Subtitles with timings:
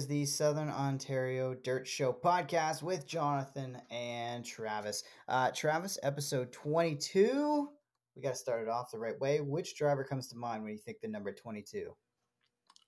[0.00, 5.04] Is the Southern Ontario Dirt Show podcast with Jonathon and Travis.
[5.28, 7.68] Uh, Travis, episode 22.
[8.16, 9.42] We got to start it off the right way.
[9.42, 11.90] Which driver comes to mind when you think the number 22?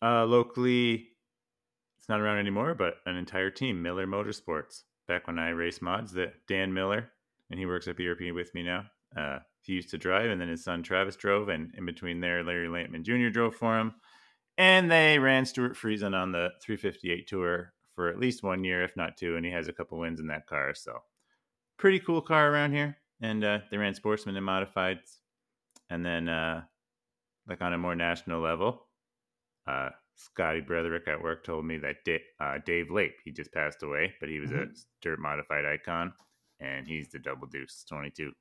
[0.00, 1.08] Uh, locally,
[1.98, 4.84] it's not around anymore, but an entire team, Miller Motorsports.
[5.06, 7.10] Back when I raced mods, that Dan Miller,
[7.50, 8.84] and he works at BRP with me now.
[9.14, 12.42] Uh, he used to drive, and then his son Travis drove, and in between there,
[12.42, 13.28] Larry Lampman Jr.
[13.28, 13.92] drove for him
[14.58, 18.96] and they ran Stewart Friesen on the 358 tour for at least one year, if
[18.96, 20.74] not two, and he has a couple wins in that car.
[20.74, 20.98] So,
[21.78, 22.98] pretty cool car around here.
[23.20, 25.18] And uh, they ran Sportsman and Modifieds,
[25.90, 26.62] and then uh,
[27.46, 28.86] like on a more national level,
[29.68, 33.82] uh, Scotty Bretherick at work told me that D- uh, Dave Lape, he just passed
[33.82, 34.62] away, but he was mm-hmm.
[34.62, 36.12] a dirt modified icon,
[36.60, 38.32] and he's the Double Deuce 22.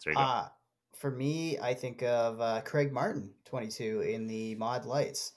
[0.00, 0.48] So uh,
[0.96, 5.32] for me, I think of uh, Craig Martin, 22, in the Mod Lights.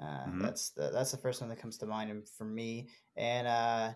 [0.00, 0.42] Uh, mm-hmm.
[0.42, 2.88] That's the that's the first one that comes to mind for me.
[3.16, 3.90] And uh,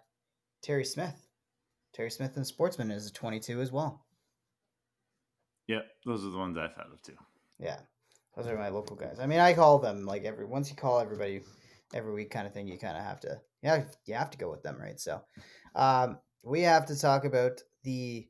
[0.62, 1.26] Terry Smith,
[1.94, 4.04] Terry Smith and Sportsman is a 22 as well.
[5.66, 7.16] Yeah, those are the ones I thought of too.
[7.58, 7.78] Yeah,
[8.36, 9.18] those are my local guys.
[9.18, 11.40] I mean, I call them like every once you call everybody
[11.94, 12.68] every week kind of thing.
[12.68, 15.00] You kind of have to yeah you have to go with them, right?
[15.00, 15.22] So,
[15.74, 18.28] um, we have to talk about the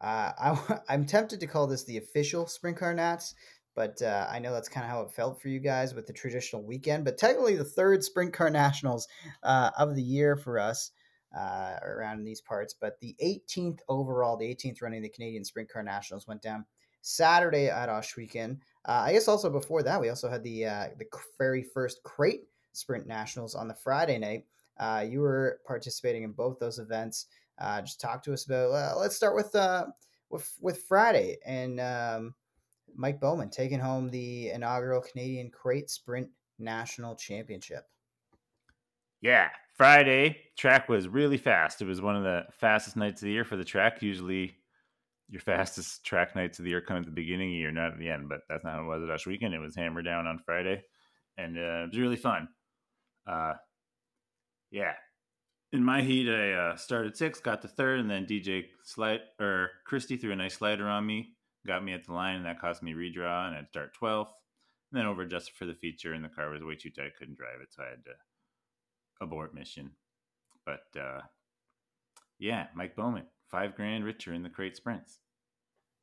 [0.00, 3.34] uh, I, I'm tempted to call this the official Sprint Car Nats,
[3.74, 6.12] but uh, I know that's kind of how it felt for you guys with the
[6.12, 7.04] traditional weekend.
[7.04, 9.08] But technically, the third Sprint Car Nationals
[9.42, 10.92] uh, of the year for us
[11.36, 12.74] uh, around in these parts.
[12.78, 16.64] But the 18th overall, the 18th running the Canadian Sprint Car Nationals went down
[17.02, 18.58] Saturday at Ohsweken.
[18.86, 21.06] Uh, I guess also before that, we also had the uh, the
[21.38, 24.44] very first crate sprint nationals on the Friday night.
[25.08, 27.26] you were participating in both those events.
[27.58, 28.70] Uh, just talk to us about.
[28.72, 29.86] Uh, let's start with uh,
[30.30, 32.34] with with Friday and um,
[32.94, 36.28] Mike Bowman taking home the inaugural Canadian Crate Sprint
[36.58, 37.84] National Championship.
[39.20, 41.80] Yeah, Friday track was really fast.
[41.80, 44.02] It was one of the fastest nights of the year for the track.
[44.02, 44.56] Usually,
[45.28, 47.92] your fastest track nights of the year come at the beginning of the year, not
[47.92, 48.28] at the end.
[48.28, 49.54] But that's not how it was at weekend.
[49.54, 50.82] It was hammered down on Friday,
[51.38, 52.48] and uh, it was really fun.
[53.26, 53.54] Uh,
[54.70, 54.94] yeah,
[55.74, 59.72] in my heat, I uh, started sixth, got to third, and then DJ slide or
[59.84, 61.34] Christie threw a nice slider on me,
[61.66, 64.32] got me at the line, and that cost me redraw, and I'd start twelfth.
[64.92, 67.36] And then over adjusted for the feature, and the car was way too tight, couldn't
[67.36, 68.12] drive it, so I had to
[69.20, 69.90] abort mission.
[70.64, 71.22] But uh,
[72.38, 75.18] yeah, Mike Bowman, five grand richer in the crate sprints,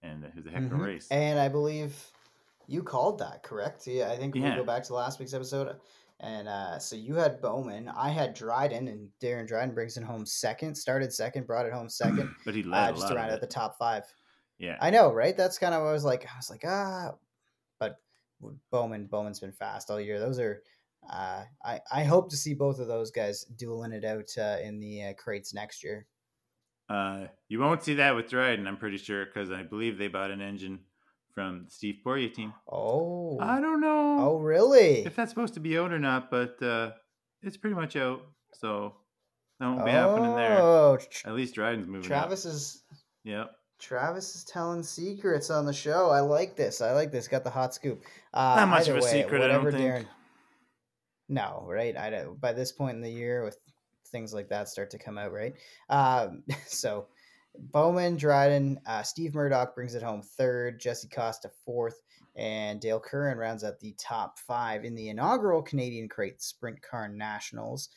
[0.03, 0.83] and it was a heck of a mm-hmm.
[0.83, 1.07] race.
[1.11, 1.95] And I believe
[2.67, 3.87] you called that correct?
[3.87, 4.49] Yeah, I think yeah.
[4.49, 5.77] we go back to last week's episode.
[6.21, 7.89] And uh, so you had Bowman.
[7.89, 10.75] I had Dryden, and Darren Dryden brings it home second.
[10.75, 12.33] Started second, brought it home second.
[12.45, 14.03] but he led uh, just around at the top five.
[14.59, 15.35] Yeah, I know, right?
[15.35, 16.23] That's kind of what I was like.
[16.25, 17.13] I was like, ah,
[17.79, 17.95] but
[18.71, 20.19] Bowman, Bowman's been fast all year.
[20.19, 20.61] Those are.
[21.11, 24.79] Uh, I I hope to see both of those guys dueling it out uh, in
[24.79, 26.05] the uh, crates next year.
[26.87, 30.29] Uh, you won't see that with Dryden, I'm pretty sure, because I believe they bought
[30.29, 30.81] an engine
[31.33, 32.53] from the Steve Poirier team.
[32.71, 34.17] Oh, I don't know.
[34.19, 35.05] Oh, really?
[35.05, 36.91] If that's supposed to be out or not, but uh,
[37.41, 38.21] it's pretty much out.
[38.53, 38.93] So
[39.59, 40.59] that won't be oh, happening there.
[40.59, 42.01] Oh, At least Dryden's moving.
[42.01, 42.53] Travis up.
[42.53, 42.83] is.
[43.23, 43.51] Yep.
[43.79, 46.09] Travis is telling secrets on the show.
[46.09, 46.81] I like this.
[46.81, 47.27] I like this.
[47.27, 48.03] Got the hot scoop.
[48.33, 49.41] Uh, not much of a way, secret.
[49.41, 49.93] I don't Darren.
[49.93, 50.07] Think.
[51.29, 51.97] No, right?
[51.97, 52.39] I don't.
[52.39, 53.57] By this point in the year, with
[54.11, 55.55] things like that start to come out, right?
[55.89, 57.07] Um, so
[57.57, 62.01] Bowman, Dryden, uh, Steve Murdoch brings it home third, Jesse Costa fourth,
[62.35, 67.09] and Dale Curran rounds out the top five in the inaugural Canadian Crate Sprint Car
[67.09, 67.89] Nationals.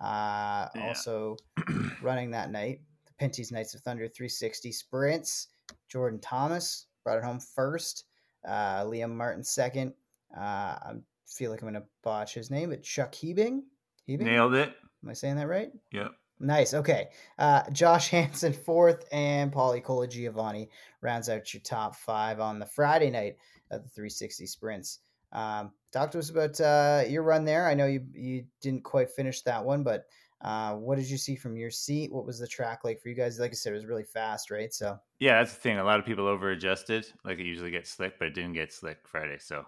[0.00, 0.88] Uh, yeah.
[0.88, 1.36] Also
[2.02, 5.48] running that night, the Pinty's Knights of Thunder 360 Sprints.
[5.88, 8.04] Jordan Thomas brought it home first,
[8.46, 9.92] uh, Liam Martin second.
[10.36, 10.92] Uh, I
[11.26, 13.64] feel like I'm going to botch his name, but Chuck Hebing.
[14.06, 14.26] Hebing?
[14.26, 14.74] Nailed it.
[15.02, 15.70] Am I saying that right?
[15.92, 16.12] Yep.
[16.42, 16.74] Nice.
[16.74, 17.08] Okay.
[17.38, 20.68] Uh, Josh Hanson fourth, and Paulie Colagiovanni
[21.00, 23.36] rounds out your top five on the Friday night
[23.70, 24.98] of the 360 sprints.
[25.32, 27.66] Um, talk to us about uh, your run there.
[27.66, 30.04] I know you you didn't quite finish that one, but
[30.42, 32.12] uh, what did you see from your seat?
[32.12, 33.38] What was the track like for you guys?
[33.38, 34.74] Like I said, it was really fast, right?
[34.74, 35.78] So yeah, that's the thing.
[35.78, 37.06] A lot of people over adjusted.
[37.24, 39.38] Like it usually gets slick, but it didn't get slick Friday.
[39.38, 39.64] So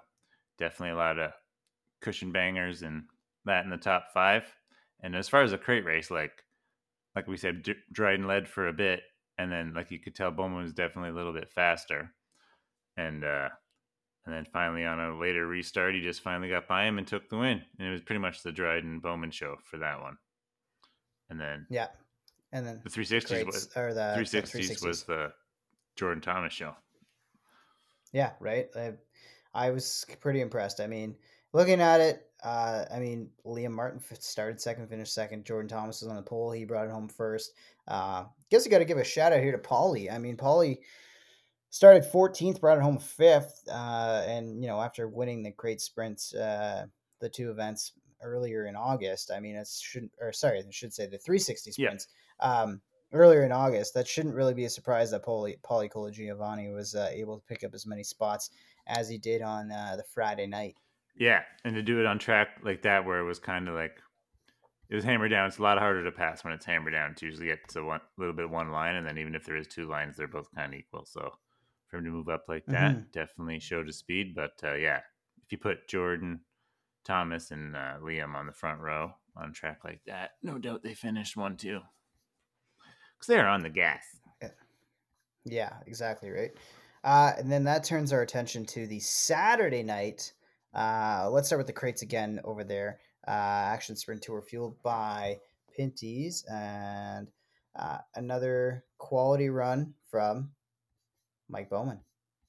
[0.59, 1.31] definitely a lot of
[2.03, 3.05] cushion bangers and
[3.45, 4.53] that in the top five.
[5.01, 6.44] And as far as a crate race, like
[7.15, 9.03] like we said, Dryden led for a bit,
[9.39, 12.13] and then like you could tell Bowman was definitely a little bit faster,
[12.97, 13.49] and uh,
[14.27, 17.29] and then finally on a later restart, he just finally got by him and took
[17.29, 20.17] the win, and it was pretty much the Dryden Bowman show for that one.
[21.31, 21.89] And then yeah,
[22.53, 25.33] and then the 360s was or the 360s, the 360s was the
[25.97, 26.75] Jordan Thomas show.
[28.13, 28.69] Yeah, right.
[28.77, 28.93] I,
[29.53, 30.81] I was pretty impressed.
[30.81, 31.17] I mean,
[31.53, 35.47] looking at it, uh, I mean, Liam Martin started second, finished second.
[35.47, 36.53] Jordan Thomas was on the pole.
[36.53, 37.53] He brought it home first.
[37.89, 40.13] Uh, guess you got to give a shout out here to Paulie.
[40.13, 40.79] I mean, Paulie
[41.71, 43.63] started 14th, brought it home fifth.
[43.69, 46.85] Uh, and, you know, after winning the crate sprints, uh,
[47.21, 47.93] the two events
[48.23, 52.09] earlier in August, I mean, it shouldn't, or sorry, I should say the 360 sprints.
[52.41, 52.63] Yeah.
[52.63, 52.83] Um,
[53.15, 57.09] earlier in August, that shouldn't really be a surprise that Paulie, Paulie Colagiovanni was uh,
[57.11, 58.51] able to pick up as many spots
[58.87, 60.77] as he did on uh, the Friday night.
[61.17, 63.97] Yeah, and to do it on track like that, where it was kind of like
[64.89, 65.47] it was hammered down.
[65.47, 67.13] It's a lot harder to pass when it's hammered down.
[67.13, 69.67] It's usually get to one little bit one line, and then even if there is
[69.67, 71.05] two lines, they're both kind of equal.
[71.05, 71.33] So
[71.89, 73.11] for him to move up like that, mm-hmm.
[73.13, 74.35] definitely showed his speed.
[74.35, 75.01] But uh, yeah,
[75.45, 76.41] if you put Jordan,
[77.05, 80.95] Thomas, and uh, Liam on the front row on track like that, no doubt they
[80.95, 81.81] finished one too,
[83.17, 84.05] because they're on the gas.
[84.43, 84.49] Yeah,
[85.45, 86.51] yeah exactly right.
[87.05, 90.33] Uh, and then that turns our attention to the Saturday night
[90.75, 93.01] uh, let's start with the crates again over there.
[93.27, 95.39] Uh, Action Sprint Tour fueled by
[95.75, 97.29] Pinty's and
[97.77, 100.51] uh, another quality run from
[101.49, 102.01] Mike Bowman.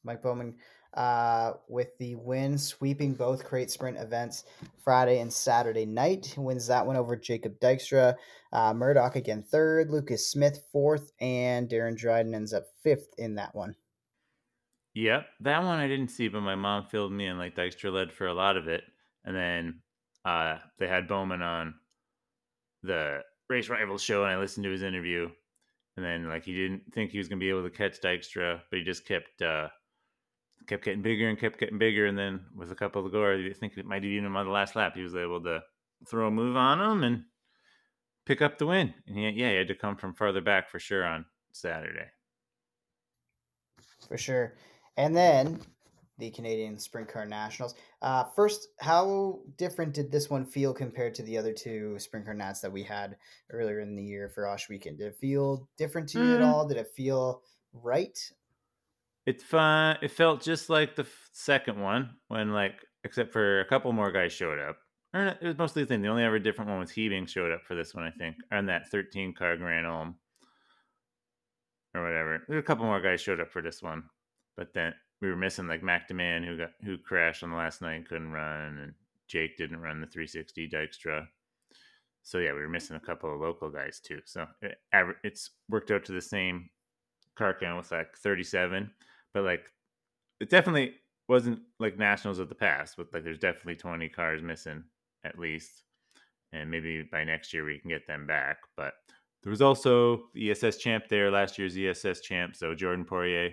[0.04, 0.56] Mike Bowman
[0.96, 4.46] uh, with the win, sweeping both crate sprint events
[4.84, 6.34] Friday and Saturday night.
[6.38, 8.16] Wins that one over Jacob Dykstra.
[8.54, 13.54] Uh, Murdoch again third, Lucas Smith fourth, and Darren Dryden ends up fifth in that
[13.54, 13.76] one.
[14.96, 17.38] Yep, that one I didn't see, but my mom filled me in.
[17.38, 18.82] Like Dykstra led for a lot of it,
[19.26, 19.82] and then
[20.24, 21.76] uh, they had Bowman on
[22.82, 23.20] the
[23.50, 25.30] Race Rivals show, and I listened to his interview.
[25.98, 28.80] And then like he didn't think he was gonna be able to catch Dykstra, but
[28.80, 29.68] he just kept uh,
[30.66, 32.06] kept getting bigger and kept getting bigger.
[32.06, 34.52] And then with a couple of gore, I think it might have even on the
[34.52, 35.62] last lap, he was able to
[36.08, 37.24] throw a move on him and
[38.26, 38.94] pick up the win.
[39.08, 42.08] And he, yeah, he had to come from farther back for sure on Saturday.
[44.08, 44.54] For sure.
[44.98, 45.60] And then
[46.18, 47.76] the Canadian Sprint Car Nationals.
[48.02, 52.34] Uh, first, how different did this one feel compared to the other two Sprint Car
[52.34, 53.18] Nats that we had
[53.52, 54.98] earlier in the year for Ohsweken?
[54.98, 56.36] Did it feel different to you mm.
[56.36, 56.68] at all?
[56.68, 57.42] Did it feel
[57.74, 58.18] right?
[59.26, 59.98] It's fun.
[60.02, 64.12] It felt just like the f- second one when, like, except for a couple more
[64.12, 64.78] guys showed up.
[65.14, 66.02] Or it was mostly the thing.
[66.02, 68.68] The only ever different one was Hebing showed up for this one, I think, on
[68.68, 70.16] that 13 car Grand Ulm
[71.94, 72.44] or whatever.
[72.48, 74.04] There a couple more guys showed up for this one
[74.58, 77.82] but then we were missing like Mack DeMan who got who crashed on the last
[77.82, 78.94] night couldn't run, and
[79.28, 81.28] Jake didn't run the 360 Dykstra.
[82.24, 84.20] So yeah, we were missing a couple of local guys too.
[84.26, 86.70] So eh, it, it's worked out to the same
[87.36, 88.90] car count with like 37,
[89.34, 89.72] but like
[90.40, 90.96] it definitely
[91.28, 92.98] wasn't like nationals of the past.
[92.98, 94.84] but like there's definitely 20 cars missing
[95.24, 95.84] at least,
[96.52, 98.58] and maybe by next year we can get them back.
[98.76, 98.94] But
[99.44, 103.52] there was also the ESS champ there last year's ESS champ, so Jordan Poirier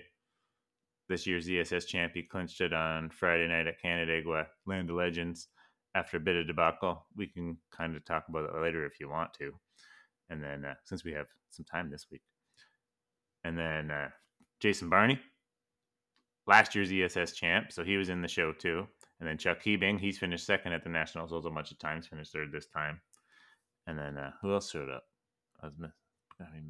[1.08, 2.12] this year's ESS champ.
[2.14, 5.48] He clinched it on Friday night at Canandaigua, Land of Legends.
[5.94, 9.10] After a bit of debacle, we can kind of talk about it later if you
[9.10, 9.52] want to.
[10.30, 12.22] And then, uh, since we have some time this week,
[13.44, 14.08] and then uh,
[14.60, 15.20] Jason Barney,
[16.46, 18.86] last year's ESS champ, so he was in the show too.
[19.20, 22.06] And then Chuck Hebing, he's finished second at the Nationals also a bunch of times,
[22.06, 23.00] finished third this time.
[23.86, 25.04] And then uh, who else showed up?
[25.62, 25.90] I was miss-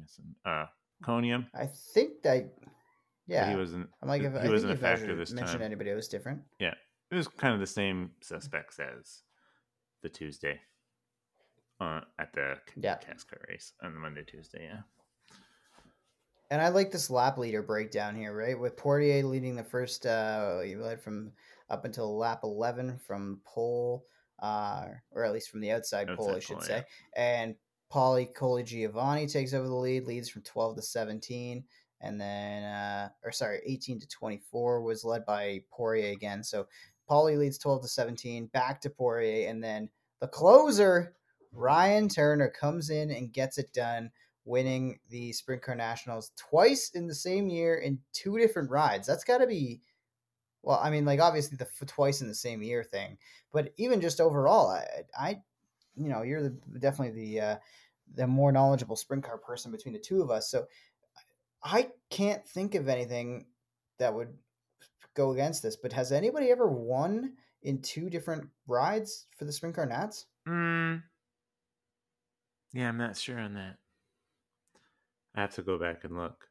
[0.01, 0.35] missing.
[0.45, 0.65] Uh,
[1.03, 1.47] Conium.
[1.55, 2.53] I think that
[3.27, 3.89] yeah, he wasn't.
[4.01, 5.65] I'm like, if, he I wasn't a factor this mentioned time.
[5.65, 6.41] anybody it was different.
[6.59, 6.73] Yeah,
[7.11, 9.23] it was kind of the same suspects as
[10.01, 10.59] the Tuesday
[11.79, 12.95] uh, at the yeah.
[12.95, 14.69] car race on the Monday, Tuesday.
[14.69, 14.81] Yeah.
[16.51, 18.59] And I like this lap leader breakdown here, right?
[18.59, 21.31] With Poirier leading the first, uh, he led from
[21.69, 24.05] up until lap 11 from pole,
[24.39, 26.83] uh, or at least from the outside, outside pole, I should pole, say.
[27.15, 27.43] Yeah.
[27.43, 27.55] And
[27.91, 31.63] Paulie Colagiovanni takes over the lead, leads from 12 to 17
[32.01, 36.43] and then uh, or sorry, 18 to 24 was led by Poirier again.
[36.43, 36.67] So
[37.09, 41.15] Paulie leads 12 to 17, back to Poirier, and then the closer
[41.51, 44.11] Ryan Turner comes in and gets it done,
[44.45, 49.07] winning the Sprint Car Nationals twice in the same year in two different rides.
[49.07, 49.81] That's got to be
[50.63, 53.17] well, I mean, like obviously the twice in the same year thing,
[53.51, 54.85] but even just overall, I,
[55.17, 55.41] I
[55.95, 57.55] you know, you're the, definitely the uh,
[58.15, 60.49] the more knowledgeable sprint car person between the two of us.
[60.49, 60.65] So
[61.63, 63.45] I can't think of anything
[63.99, 64.33] that would
[65.15, 69.75] go against this, but has anybody ever won in two different rides for the Sprint
[69.75, 70.25] Car Nats?
[70.47, 71.03] Mm.
[72.73, 73.77] Yeah, I'm not sure on that.
[75.35, 76.47] I have to go back and look.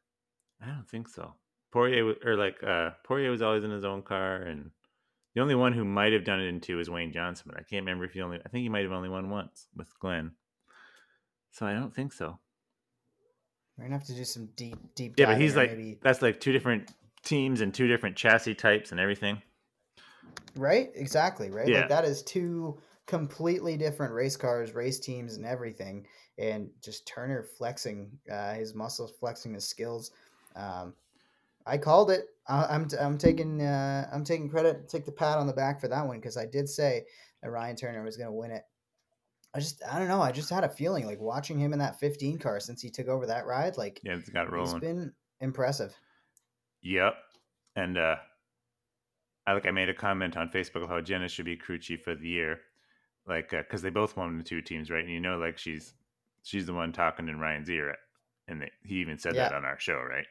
[0.61, 1.33] I don't think so.
[1.71, 4.71] Poirier or like uh Poirier was always in his own car, and
[5.35, 7.63] the only one who might have done it in two is Wayne Johnson, but I
[7.63, 8.39] can't remember if he only.
[8.45, 10.31] I think he might have only won once with Glenn.
[11.51, 12.39] So I don't think so.
[13.77, 15.15] We're gonna have to do some deep, deep.
[15.17, 15.99] Yeah, but he's like maybe.
[16.01, 16.91] that's like two different
[17.23, 19.41] teams and two different chassis types and everything.
[20.55, 20.91] Right?
[20.95, 21.49] Exactly.
[21.49, 21.67] Right.
[21.67, 21.81] Yeah.
[21.81, 26.05] Like that is two completely different race cars, race teams, and everything.
[26.37, 30.11] And just Turner flexing uh, his muscles, flexing his skills.
[30.55, 30.93] Um,
[31.65, 32.25] I called it.
[32.47, 35.87] I, I'm I'm taking uh, I'm taking credit, take the pat on the back for
[35.87, 37.05] that one because I did say
[37.41, 38.63] that Ryan Turner was going to win it.
[39.55, 40.21] I just I don't know.
[40.21, 43.07] I just had a feeling like watching him in that 15 car since he took
[43.07, 43.77] over that ride.
[43.77, 44.79] Like Yeah, it's got rolling.
[44.79, 45.95] been impressive.
[46.81, 47.15] Yep.
[47.75, 48.15] And uh
[49.45, 52.03] I like I made a comment on Facebook of how Jenna should be crew chief
[52.03, 52.61] for the year,
[53.27, 55.03] like because they both won the two teams, right?
[55.03, 55.93] And you know, like she's
[56.43, 57.95] she's the one talking in Ryan's ear,
[58.47, 60.25] and they, he even said that on our show, right?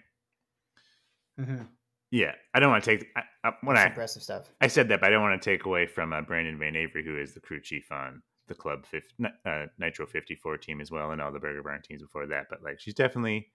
[1.38, 1.64] Mm-hmm.
[2.10, 4.50] Yeah, I don't want to take I, I, when I impressive stuff.
[4.60, 7.04] I said that, but I don't want to take away from uh, Brandon Van Avery,
[7.04, 11.10] who is the crew chief on the club 50, uh, Nitro 54 team as well,
[11.12, 12.46] and all the Burger Barn teams before that.
[12.50, 13.50] But like, she's definitely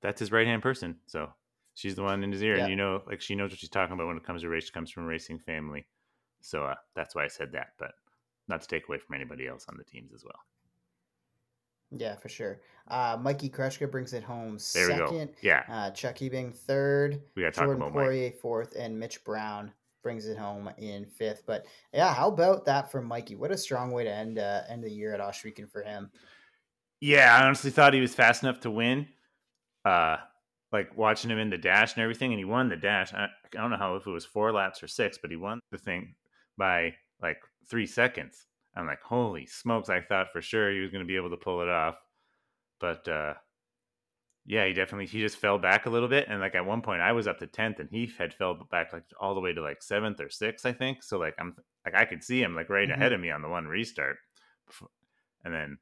[0.00, 0.96] that's his right hand person.
[1.06, 1.28] So
[1.74, 2.62] she's the one in his ear, Yeah.
[2.64, 4.64] and you know, like she knows what she's talking about when it comes to race.
[4.64, 5.86] She comes from a racing family,
[6.40, 7.72] so uh, that's why I said that.
[7.78, 7.92] But
[8.46, 10.38] not to take away from anybody else on the teams as well.
[11.90, 12.60] Yeah, for sure.
[12.88, 15.30] Uh, Mikey Kreshka brings it home There second.
[15.40, 17.20] Yeah, Uh, Chuck Hebing third.
[17.34, 18.04] we got to talk Jordan about Mike.
[18.04, 19.72] Poirier fourth, and Mitch Brown
[20.08, 21.42] brings it home in fifth.
[21.44, 23.36] But yeah, how about that for Mikey?
[23.36, 26.10] What a strong way to end uh, end the year at Ohsweken for him.
[26.98, 29.06] Yeah, I honestly thought he was fast enough to win.
[29.84, 30.16] Uh,
[30.72, 33.12] like watching him in the dash and everything, and he won the dash.
[33.12, 35.60] I, I don't know how if it was four laps or six, but he won
[35.70, 36.14] the thing
[36.56, 38.46] by like three seconds.
[38.74, 39.90] I'm like, holy smokes!
[39.90, 41.96] I thought for sure he was going to be able to pull it off,
[42.80, 43.34] but uh,
[44.48, 47.02] yeah, he definitely he just fell back a little bit, and like at one point
[47.02, 49.62] I was up to tenth, and he had fell back like all the way to
[49.62, 51.04] like seventh or sixth, I think.
[51.04, 52.94] So like I'm like I could see him like right Mhm.
[52.94, 54.18] ahead of me on the one restart,
[55.44, 55.78] and then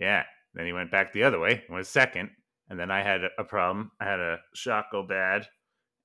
[0.00, 2.30] yeah, then he went back the other way and was second.
[2.70, 3.92] And then I had a- a problem.
[4.00, 5.48] I had a shock go bad,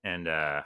[0.03, 0.63] and uh,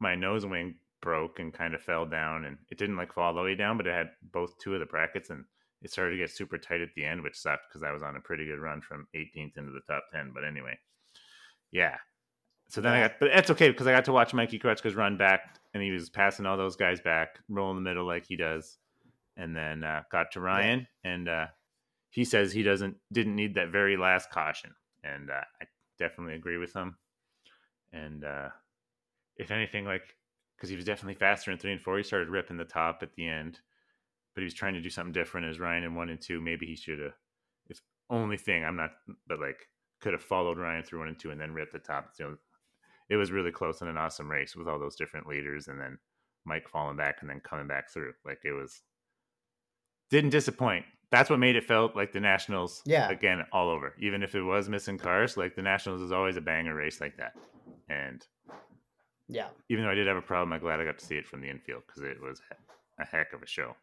[0.00, 2.44] my nose wing broke and kind of fell down.
[2.46, 4.80] And it didn't like fall all the way down, but it had both two of
[4.80, 5.44] the brackets, and
[5.82, 8.16] it started to get super tight at the end, which sucked because I was on
[8.16, 10.32] a pretty good run from 18th into the top 10.
[10.34, 10.78] But anyway,
[11.70, 11.96] yeah.
[12.68, 15.16] So then I got, but that's okay because I got to watch Mikey Krutchka's run
[15.16, 18.36] back, and he was passing all those guys back, roll in the middle like he
[18.36, 18.76] does,
[19.36, 21.46] and then uh, got to Ryan, and uh,
[22.10, 25.64] he says he doesn't didn't need that very last caution, and uh, I
[25.98, 26.96] definitely agree with him.
[27.92, 28.48] And uh,
[29.36, 30.14] if anything, like
[30.56, 33.14] because he was definitely faster in three and four, he started ripping the top at
[33.14, 33.60] the end,
[34.38, 36.40] but he was trying to do something different as Ryan in one and two.
[36.40, 37.14] Maybe he should have.
[37.68, 38.92] If only thing I'm not,
[39.26, 39.66] but like
[40.00, 42.12] could have followed Ryan through one and two and then ripped the top.
[42.20, 42.36] Know,
[43.08, 45.98] it was really close and an awesome race with all those different leaders, and then
[46.44, 48.12] Mike falling back and then coming back through.
[48.24, 48.80] Like it was
[50.08, 50.84] didn't disappoint.
[51.10, 53.08] That's what made it felt like the Nationals Yeah.
[53.08, 53.96] again all over.
[53.98, 57.16] Even if it was missing cars, like the Nationals is always a banger race like
[57.16, 57.36] that.
[57.88, 58.24] And
[59.26, 59.48] Yeah.
[59.68, 61.40] even though I did have a problem, I'm glad I got to see it from
[61.40, 62.40] the infield because it was
[62.98, 63.76] a heck of a show.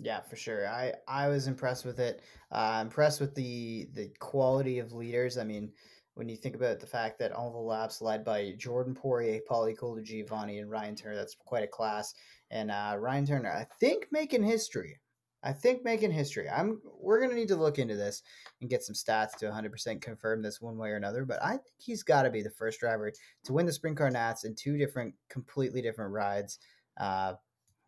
[0.00, 0.68] Yeah, for sure.
[0.68, 2.22] I I was impressed with it.
[2.52, 5.38] Uh, impressed with the the quality of leaders.
[5.38, 5.72] I mean,
[6.14, 10.60] when you think about the fact that all the laps led by Jordan Poirier, Colagiovanni,
[10.60, 12.14] and Ryan Turner, that's quite a class.
[12.50, 14.98] And uh, Ryan Turner, I think making history.
[15.42, 16.48] I think making history.
[16.48, 16.80] I'm.
[17.00, 18.22] We're gonna need to look into this
[18.60, 21.24] and get some stats to 100% confirm this one way or another.
[21.24, 23.12] But I think he's got to be the first driver
[23.44, 26.58] to win the Sprint Car Nats in two different, completely different rides.
[26.98, 27.34] Uh,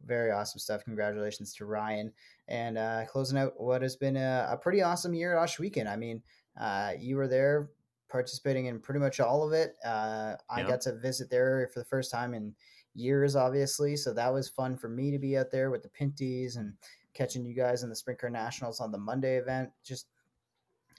[0.06, 0.84] very awesome stuff.
[0.84, 2.12] Congratulations to Ryan.
[2.48, 5.86] And uh, closing out what has been a, a pretty awesome year at Ohsweken.
[5.86, 6.22] I mean,
[6.60, 7.70] uh, you were there
[8.08, 9.76] participating in pretty much all of it.
[9.84, 10.68] Uh, I Yeah.
[10.68, 12.54] got to visit there for the first time in
[12.94, 13.94] years, obviously.
[13.96, 16.74] So that was fun for me to be out there with the Pinty's and
[17.14, 19.70] catching you guys in the Sprint Car Nationals on the Monday event.
[19.84, 20.06] Just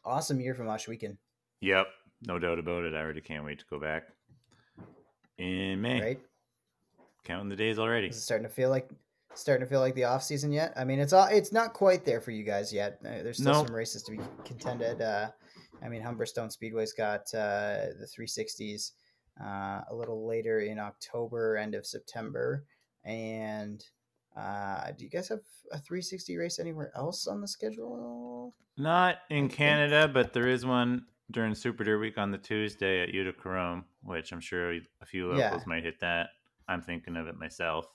[0.05, 1.17] awesome year from Ohsweken,
[1.60, 1.88] Yep,
[2.27, 2.93] no doubt about it.
[2.96, 4.03] I already can't wait to go back
[5.38, 6.01] in May.
[6.01, 6.20] right?
[7.24, 8.08] Counting the days already.
[8.08, 8.90] Is it starting to feel like
[9.36, 10.74] starting to feel like the off season yet?
[10.75, 13.00] I mean, it's all it's not quite there for you guys yet.
[13.06, 13.68] Uh, There's still Nope.
[13.68, 15.01] some races to be contended.
[15.01, 15.30] Uh,
[15.84, 18.92] I mean, Humberstone Speedway's got uh, the 360s
[19.42, 22.66] uh, a little later in October, end of September,
[23.06, 23.84] and
[24.38, 25.40] uh, do you guys have
[25.72, 28.54] a 360 race anywhere else on the schedule?
[28.78, 33.10] Not in Canada, but there is one during Super Dirt Week on the Tuesday at
[33.13, 35.68] Utica Rome, which I'm sure a few locals Yeah.
[35.68, 36.30] might hit that.
[36.72, 37.86] I'm thinking of it myself.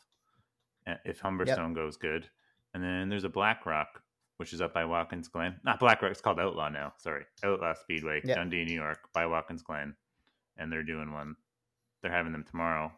[0.86, 2.28] uh, If Humberstone goes good,
[2.74, 4.02] and then there's a Black Rock,
[4.36, 5.58] which is up by Watkins Glen.
[5.64, 6.92] Not Black Rock; it's called Outlaw now.
[6.98, 8.36] Sorry, Outlaw Speedway, Yep.
[8.36, 9.96] Dundee, New York, by Watkins Glen,
[10.58, 11.34] and they're doing one.
[12.02, 12.92] They're having them tomorrow.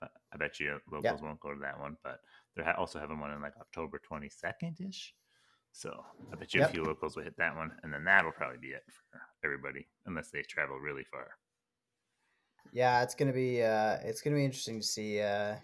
[0.00, 2.20] but I bet you locals won't go to that one, but
[2.56, 5.14] they're ha- also having one in like October 22nd ish.
[5.72, 6.68] So I bet you Yep.
[6.70, 9.86] a few locals will hit that one, and then that'll probably be it for everybody,
[10.06, 11.36] unless they travel really far.
[12.72, 15.56] Yeah, it's gonna be uh, it's gonna be interesting to see uh,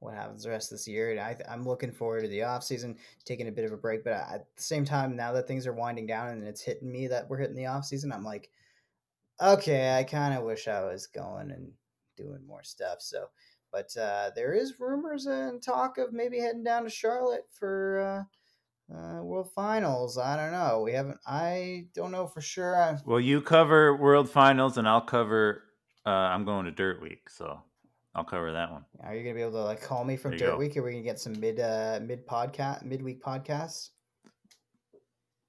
[0.00, 1.12] what happens the rest of this year.
[1.12, 4.02] And I, I'm looking forward to the off season, taking a bit of a break.
[4.02, 7.06] But at the same time, now that things are winding down and it's hitting me
[7.08, 8.50] that we're hitting the off season, I'm like,
[9.40, 11.70] okay, I kind of wish I was going and
[12.16, 13.00] doing more stuff.
[13.00, 13.26] So,
[13.70, 18.00] but uh, there is rumors and talk of maybe heading down to Charlotte for.
[18.00, 18.24] Uh,
[18.92, 20.18] uh, World Finals.
[20.18, 20.82] I don't know.
[20.84, 21.18] We haven't.
[21.26, 22.76] I don't know for sure.
[22.76, 25.62] I, Well, you cover World Finals, and I'll cover.
[26.06, 27.60] Uh, I'm going to Dirt Week, so
[28.14, 28.84] I'll cover that one.
[29.02, 30.56] Are you gonna be able to like call me from Dirt go.
[30.56, 30.76] Week?
[30.76, 33.90] Are we gonna get some mid uh mid podcast midweek podcasts?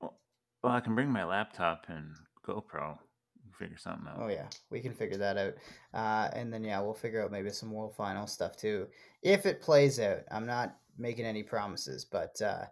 [0.02, 0.20] Well,
[0.64, 2.14] well, I can bring my laptop and
[2.46, 2.98] GoPro.
[3.44, 4.18] and Figure something out.
[4.20, 5.54] Oh yeah, we can figure that out.
[5.94, 8.88] Uh, and then yeah, we'll figure out maybe some world final stuff too,
[9.24, 10.22] if it plays out.
[10.32, 12.66] I'm not making any promises, but uh,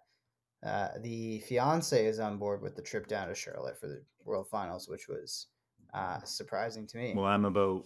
[0.65, 4.47] uh, the fiance is on board with the trip down to Charlotte for the world
[4.49, 5.47] finals, which was
[5.93, 7.13] uh, surprising to me.
[7.15, 7.85] Well, I'm about.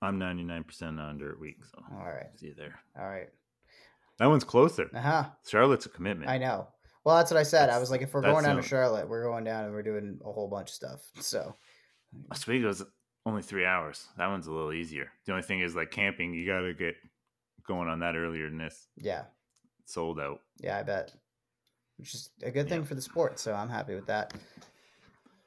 [0.00, 2.78] I'm 99% on Dirt Week, so all right, see you there.
[2.96, 3.28] all right,
[4.20, 4.88] That one's closer.
[4.94, 5.24] uh huh.
[5.46, 6.30] Charlotte's a commitment.
[6.30, 6.68] I know.
[7.04, 7.68] Well, that's what I said.
[7.68, 10.20] I was like, if we're going down to Charlotte, we're going down and we're doing
[10.24, 11.00] a whole bunch of stuff.
[11.20, 11.54] So
[12.30, 12.84] Oswego's
[13.26, 14.06] only three hours.
[14.18, 15.10] That one's a little easier.
[15.26, 16.94] The only thing is, like camping, you got to get
[17.66, 18.86] going on that earlier than this.
[18.96, 19.24] yeah,
[19.82, 20.40] It's sold out.
[20.58, 21.12] yeah, I bet.
[21.96, 22.86] Which is a good thing Yeah.
[22.86, 23.38] for the sport.
[23.40, 24.32] So I'm happy with that.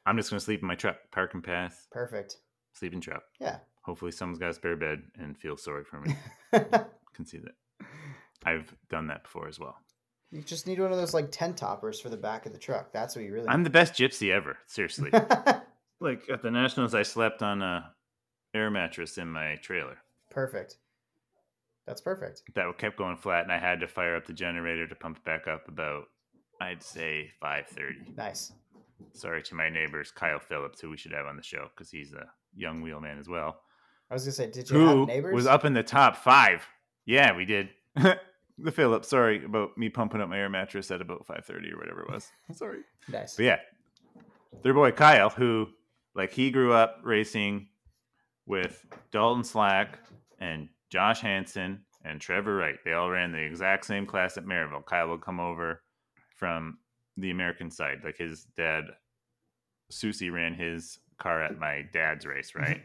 [0.06, 2.38] I'm just gonna sleep in my truck, park and pass, Perfect.
[2.74, 3.24] sleeping truck.
[3.40, 3.58] Yeah.
[3.84, 6.16] Hopefully, someone's got a spare bed and feel sorry for me.
[7.14, 7.88] Can see that.
[8.44, 9.76] I've done that before as well.
[10.32, 12.92] you just need one of those like tent toppers for the back of the truck.
[12.92, 13.48] That's what you really.
[13.48, 14.58] I'm the best gypsy ever.
[14.68, 15.12] Seriously.
[16.00, 17.92] like at the Nationals, I slept on a
[18.54, 19.98] air mattress in my trailer
[20.32, 20.78] perfect.
[21.86, 22.44] That's perfect.
[22.56, 25.24] that kept going flat, and I had to fire up the generator to pump it
[25.26, 26.06] back up about,
[26.60, 28.14] I'd say, five thirty.
[28.16, 28.54] Nice.
[29.14, 32.14] Sorry to my neighbors, Kyle Phillips, who we should have on the show because he's
[32.14, 33.62] a young wheelman as well.
[34.10, 35.34] I was gonna say, did you Who have neighbors?
[35.34, 36.66] was up in the top five?
[37.06, 37.70] Yeah, we did.
[37.96, 39.08] the Phillips.
[39.08, 42.10] Sorry about me pumping up my air mattress at about five thirty or whatever it
[42.10, 42.30] was.
[42.54, 42.80] Sorry.
[43.08, 43.36] Nice.
[43.36, 43.58] But yeah,
[44.64, 45.68] their boy Kyle, who
[46.16, 47.68] like he grew up racing
[48.46, 50.00] with Dalton Slack
[50.40, 52.76] and Josh Hansen and Trevor Wright.
[52.84, 54.86] They all ran the exact same class at Merrittville.
[54.86, 55.82] Kyle would come over
[56.36, 56.80] from
[57.18, 58.02] the American side.
[58.04, 58.86] Like his dad,
[59.90, 62.82] Susie ran his car at my dad's race, right?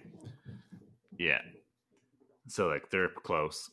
[1.18, 1.40] yeah.
[2.48, 3.70] So like they're close.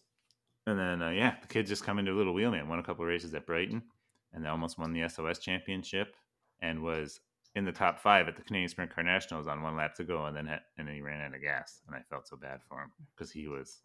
[0.65, 2.69] And then uh, yeah, the kids just come into a little wheelman.
[2.69, 3.83] Won a couple of races at Brighton,
[4.31, 6.15] and they almost won the SOS championship,
[6.61, 7.19] and was
[7.55, 10.25] in the top five at the Canadian Sprint Car Nationals on one lap to go,
[10.25, 12.61] and then had, and then he ran out of gas, and I felt so bad
[12.67, 13.81] for him because he was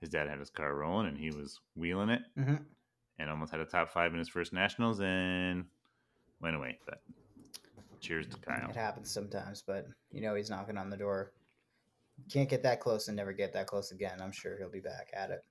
[0.00, 2.56] his dad had his car rolling and he was wheeling it, hmm
[3.18, 5.64] and almost had a top five in his first nationals and
[6.44, 6.78] went away.
[6.86, 7.00] But
[8.00, 8.70] cheers to Kyle.
[8.70, 11.32] It happens sometimes, but you know he's knocking on the door.
[12.30, 14.20] Can't get that close and never get that close again.
[14.20, 15.44] I'm sure he'll be back at it.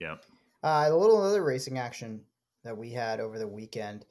[0.00, 0.24] Yep.
[0.62, 2.22] Uh, the little other racing action
[2.64, 4.06] that we had over the weekend,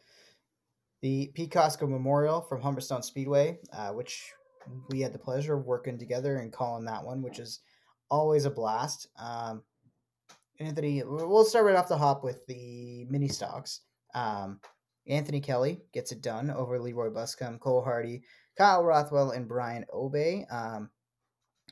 [1.01, 4.31] the Pete Cosco Memorial from Humberstone Speedway, uh, which
[4.89, 7.61] we had the pleasure of working together and calling that one, which is
[8.09, 9.07] always a blast.
[9.17, 9.63] Um,
[10.59, 13.81] Anthony, we'll start right off the hop with the mini stocks.
[14.13, 14.59] Um,
[15.07, 18.23] Anthony Kelly gets it done over Leroy Buscombe, Cole Hardy,
[18.57, 20.45] Kyle Rothwell, and Brian Obey.
[20.51, 20.89] Um,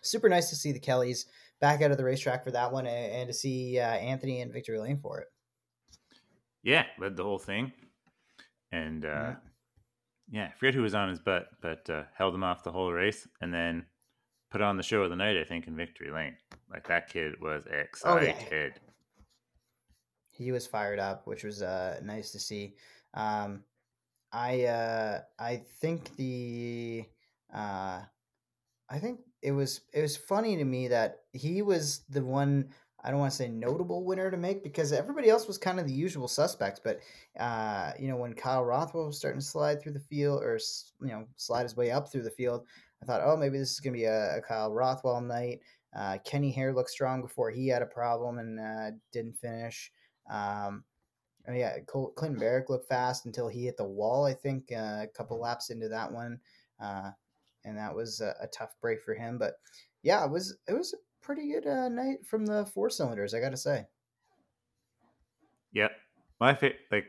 [0.01, 1.25] super nice to see the Kellys
[1.61, 4.51] back out of the racetrack for that one and, and to see uh, Anthony and
[4.53, 5.27] Victory Lane for it.
[6.61, 7.71] Yeah, led the whole thing,
[8.71, 9.33] and uh,
[10.31, 12.91] yeah, I forget who was on his butt, but uh, held him off the whole
[12.91, 13.85] race, and then
[14.49, 15.37] put on the show of the night.
[15.37, 16.37] I think in Victory Lane.
[16.71, 17.81] Like that kid was Oh, yeah.
[17.81, 18.79] excited.
[20.31, 22.75] He was fired up, which was uh, nice to see.
[23.13, 23.63] Um,
[24.31, 27.05] I uh, I think the
[27.53, 28.01] uh,
[28.89, 32.69] I think it was it was funny to me that he was the one
[33.03, 35.85] I don't want to say notable winner to make because everybody else was kind of
[35.85, 36.79] the usual suspects.
[36.83, 37.01] But
[37.39, 40.59] uh, you know when Kyle Rothwell was starting to slide through the field or
[41.01, 42.65] you know slide his way up through the field,
[43.01, 45.59] I thought, oh maybe this is gonna be a, a Kyle Rothwell night.
[45.95, 49.91] Uh, Kenny Hare looked strong before he had a problem and uh, didn't finish.
[50.31, 50.83] Um,
[51.47, 54.25] oh yeah, Col- Clinton Barrick looked fast until he hit the wall.
[54.25, 56.39] I think uh, a couple laps into that one,
[56.79, 57.11] uh,
[57.65, 59.37] and that was a, a tough break for him.
[59.37, 59.53] But
[60.01, 63.33] yeah, it was it was a pretty good uh, night from the four cylinders.
[63.33, 63.85] I got to say.
[65.73, 65.91] Yep.
[66.39, 67.05] My fa- like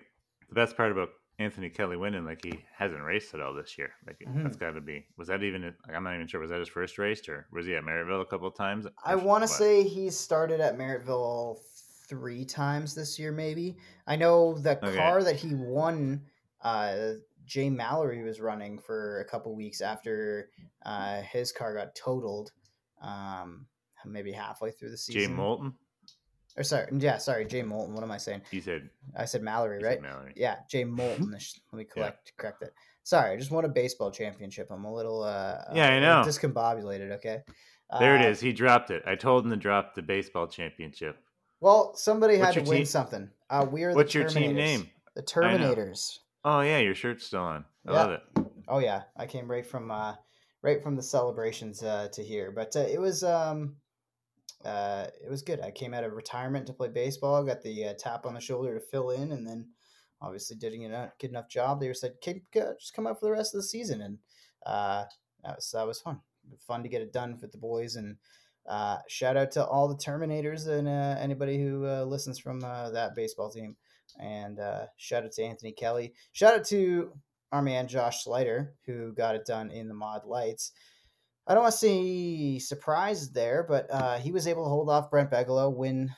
[0.48, 3.90] the best part about Anthony Kelly winning, like he hasn't raced at all this year.
[4.06, 4.60] Like that's Mhm.
[4.60, 5.04] got to be.
[5.16, 5.62] Was that even?
[5.62, 6.40] Like, I'm not even sure.
[6.40, 8.86] Was that his first race, or was he at Merrittville a couple of times?
[9.04, 11.58] I want to say he started at Merrittville
[12.08, 13.76] three times this year, maybe.
[14.06, 14.96] I know the Okay.
[14.96, 16.22] car that he won,
[16.62, 17.12] uh,
[17.44, 20.50] Jay Mallory was running for a couple weeks after
[20.84, 22.52] uh, his car got totaled.
[23.02, 23.66] um,
[24.06, 25.20] maybe halfway through the season.
[25.22, 25.26] Jay.
[25.28, 25.74] Moulton.
[26.56, 27.94] Or sorry, yeah, sorry, Jay Moulton.
[27.94, 28.42] What am I saying?
[28.50, 30.02] You said I said Mallory, you said right?
[30.02, 30.32] Mallory.
[30.36, 31.30] Yeah, Jay Moulton.
[31.72, 32.72] Let me correct correct it.
[33.02, 34.68] Sorry, I just won a baseball championship.
[34.70, 36.22] I'm a little uh, Yeah, I uh, know.
[36.22, 37.12] discombobulated.
[37.12, 37.42] Okay.
[37.98, 38.40] There it Uh, is.
[38.40, 39.02] He dropped it.
[39.06, 41.16] I told him to drop the baseball championship.
[41.64, 43.31] Well, somebody What's had to win team- something.
[43.48, 44.90] Uh, we are the What's your team name?
[45.14, 46.18] The Terminators.
[46.44, 47.64] Oh yeah, your shirt's still on.
[47.87, 47.98] I Yeah.
[48.03, 48.22] love it.
[48.68, 50.14] Oh yeah, I came right from uh,
[50.61, 53.77] right from the celebrations uh, to here, but uh, it was um,
[54.62, 55.61] uh, it was good.
[55.62, 57.42] I came out of retirement to play baseball.
[57.42, 59.70] Got the uh, tap on the shoulder to fill in, and then
[60.20, 61.81] obviously get a good enough job.
[61.81, 64.18] They said, "Keep just come out for the rest of the season," and
[64.66, 65.05] uh,
[65.42, 66.20] that was that was fun.
[66.66, 68.18] Fun to get it done with the boys, and
[68.66, 72.90] uh, shout out to all the Terminators and uh, anybody who uh, listens from uh,
[72.90, 73.77] that baseball team.
[74.18, 76.14] And uh, shout out to Anthony Kelly.
[76.33, 77.12] Shout out to
[77.53, 80.72] our man Josh Slider, who got it done in the mod lights.
[81.46, 85.31] I don't want to say surprised there, but he was able to hold off Brent
[85.31, 86.11] Bigelow, win,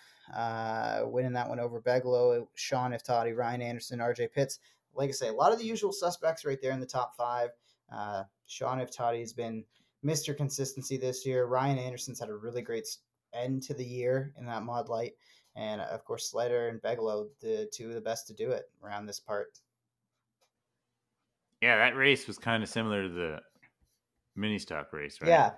[1.05, 4.61] winning that one over Bigelow, Sean Iftati, Ryan Anderson, RJ Pitts.
[4.95, 7.51] Like I say, a lot of the usual suspects right there in the top five.
[8.47, 9.65] Sean Iftati has been
[10.07, 10.37] Mr.
[10.37, 11.47] Consistency this year.
[11.47, 12.89] Ryan Anderson's had a really great
[13.35, 15.15] end to the year in that mod light.
[15.57, 19.07] And of course, Slater and Bigelow, the two of the best to do it around
[19.07, 19.59] this part.
[21.63, 23.41] Yeah, that race was kind of similar to the
[24.37, 25.29] mini stock race, right?
[25.29, 25.53] Yeah,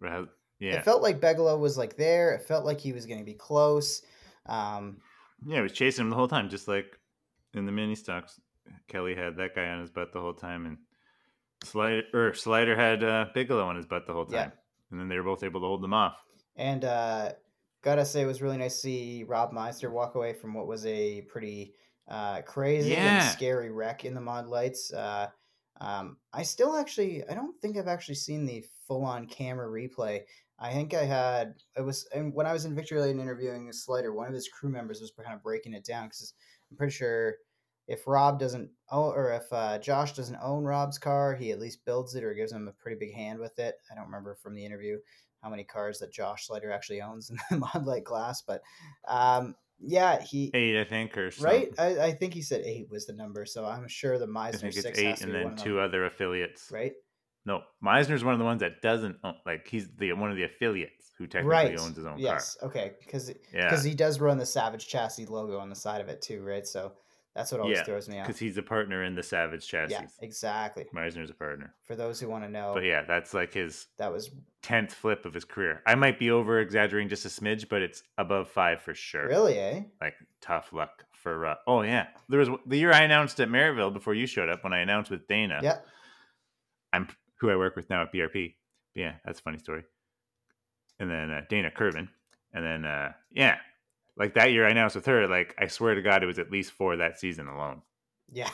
[0.00, 0.26] Right,
[0.58, 0.76] Yeah.
[0.76, 2.34] It felt like Bigelow was like there.
[2.34, 4.02] It felt like he was going to be close.
[4.46, 4.96] Um,
[5.44, 6.98] yeah, he was chasing him the whole time, just like
[7.54, 8.40] in the mini stocks.
[8.88, 10.78] Kelly had that guy on his butt the whole time, and
[11.64, 14.44] Slider or Slider had uh, Bigelow on his butt the whole Yeah.
[14.44, 14.52] time,
[14.90, 16.16] and then they were both able to hold them off.
[16.56, 17.32] and uh,
[17.82, 20.84] gotta say, it was really nice to see Rob Meister walk away from what was
[20.86, 21.74] a pretty
[22.08, 23.20] uh, crazy Yeah.
[23.24, 24.92] and scary wreck in the mod lights.
[24.92, 25.28] Uh,
[25.80, 30.22] um, I still actually, I don't think I've actually seen the full on camera replay.
[30.58, 34.12] I think I had it was and when I was in Victory Lane interviewing Slider,
[34.12, 36.34] one of his crew members was kind of breaking it down because
[36.70, 37.36] I'm pretty sure
[37.88, 41.84] if Rob doesn't own or if uh, Josh doesn't own Rob's car, he at least
[41.84, 43.76] builds it or gives him a pretty big hand with it.
[43.90, 44.98] I don't remember from the interview
[45.42, 48.62] how many cars that Josh Slider actually owns in the Mod Light class, but
[49.08, 51.68] um, yeah, he Eight, I think, or right.
[51.78, 54.52] I, I think he said eight was the number, so I'm sure the Meisner I
[54.52, 56.70] think it's six eight, and then two other affiliates.
[56.70, 56.92] right?
[57.44, 60.44] No, Meisner's one of the ones that doesn't own, like he's the one of the
[60.44, 61.78] affiliates who technically Right.
[61.78, 62.56] owns his own Yes.
[62.62, 62.92] Okay.
[63.00, 63.36] Because car.
[63.52, 66.44] Yeah, because he does run the Savage chassis logo on the side of it too,
[66.44, 66.64] right?
[66.66, 66.92] So
[67.34, 68.26] that's what always Yeah, throws me off.
[68.26, 69.92] because he's a partner in the Savage chassis.
[69.94, 70.86] Yeah, exactly.
[70.94, 74.12] Meisner's a partner, For those who want to know, but yeah, that's like his that
[74.12, 74.30] was
[74.62, 75.82] tenth flip of his career.
[75.86, 79.26] I might be over exaggerating just a smidge, but it's above five for sure.
[79.28, 79.82] really, eh?
[80.00, 81.46] Like tough luck for.
[81.46, 84.62] Uh, oh yeah, there was the year I announced at Merrittville before you showed up
[84.64, 85.60] when I announced with Dana.
[85.62, 85.78] Yeah.
[86.92, 87.08] I'm
[87.40, 88.54] who I work with now at BRP.
[88.94, 89.84] But yeah, that's a funny story.
[91.00, 92.08] And then uh, Dana Curvin,
[92.52, 93.56] and then uh, yeah,
[94.16, 95.26] like that year I announced with her.
[95.26, 97.82] Like I swear to God, it was at least four that season alone.
[98.30, 98.50] Yeah.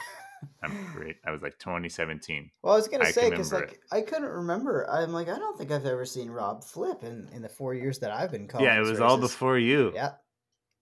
[0.62, 1.16] I'm great.
[1.27, 2.51] I was like 2017.
[2.62, 4.88] Well, I was gonna I say because like I couldn't remember.
[4.88, 7.99] I'm like I don't think I've ever seen Rob flip in in the four years
[8.01, 8.64] that I've been calling.
[8.66, 9.90] yeah, it was all before you.
[9.94, 10.12] Yeah.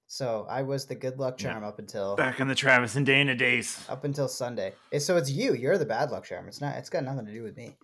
[0.08, 1.52] So I was the good luck Yeah.
[1.52, 3.84] charm up until Back in the Travis and Dana days.
[3.88, 4.72] up until Sunday.
[4.98, 5.54] So it's you.
[5.54, 6.46] You're the bad luck charm.
[6.48, 6.76] It's not.
[6.76, 7.76] It's got nothing to do with me.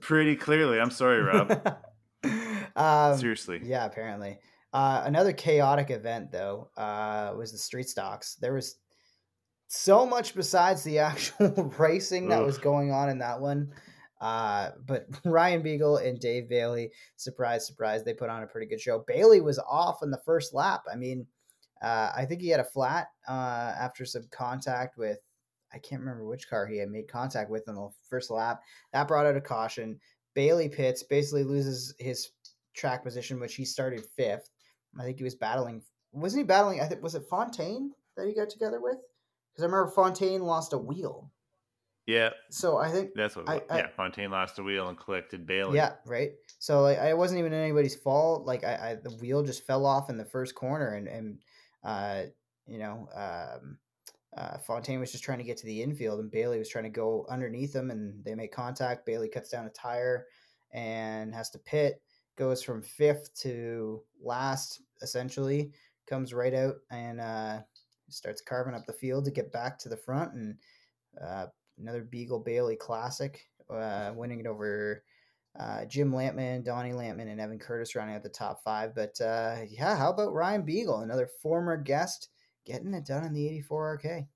[0.00, 0.80] Pretty clearly.
[0.80, 1.76] I'm sorry, Rob.
[2.76, 3.60] um, Seriously.
[3.62, 4.38] Yeah, apparently.
[4.76, 8.34] Uh, another chaotic event though uh, was the street stocks.
[8.34, 8.76] There was
[9.68, 12.46] so much besides the actual racing that Ugh.
[12.46, 13.72] was going on in that one.
[14.20, 18.78] Uh, but Ryan Beagle and Dave Bailey, surprise, surprise, they put on a pretty good
[18.78, 19.02] show.
[19.06, 20.82] Bailey was off in the first lap.
[20.92, 21.26] I mean,
[21.80, 25.20] uh, I think he had a flat uh, after some contact with,
[25.72, 28.60] I can't remember which car he had made contact with on the first lap.
[28.92, 29.98] That brought out a caution.
[30.34, 32.28] Bailey pits, basically loses his
[32.74, 34.50] track position, which he started fifth.
[34.98, 35.82] I think he was battling.
[36.12, 36.80] Wasn't he battling?
[36.80, 38.96] I think was it Fontaine that he got together with?
[39.52, 41.30] Because I remember Fontaine lost a wheel.
[42.06, 43.48] Yeah, So I think that's what.
[43.48, 45.76] I- I- yeah, Fontaine lost a wheel and collected Bailey.
[45.76, 46.32] Yeah, right.
[46.60, 48.46] So like, I wasn't even anybody's fault.
[48.46, 51.38] Like, I, I the wheel just fell off in the first corner, and and
[51.82, 52.22] uh,
[52.66, 53.78] you know, um,
[54.36, 56.90] uh, Fontaine was just trying to get to the infield, and Bailey was trying to
[56.90, 59.04] go underneath him, and they make contact.
[59.04, 60.26] Bailey cuts down a tire
[60.72, 62.00] and has to pit.
[62.36, 65.72] Goes from fifth to last, essentially.
[66.06, 67.60] Comes right out and uh,
[68.08, 70.56] starts carving up the field to get back to the front, and
[71.20, 71.46] uh,
[71.78, 75.02] another Beagle Bailey classic, uh, winning it over
[75.58, 78.94] uh, Jim Lampman, Donnie Lampman, and Evan Curtis running at the top five.
[78.94, 82.28] But uh, yeah, how about Ryan Beagle, another former guest,
[82.66, 84.26] getting it done in the 84 RK?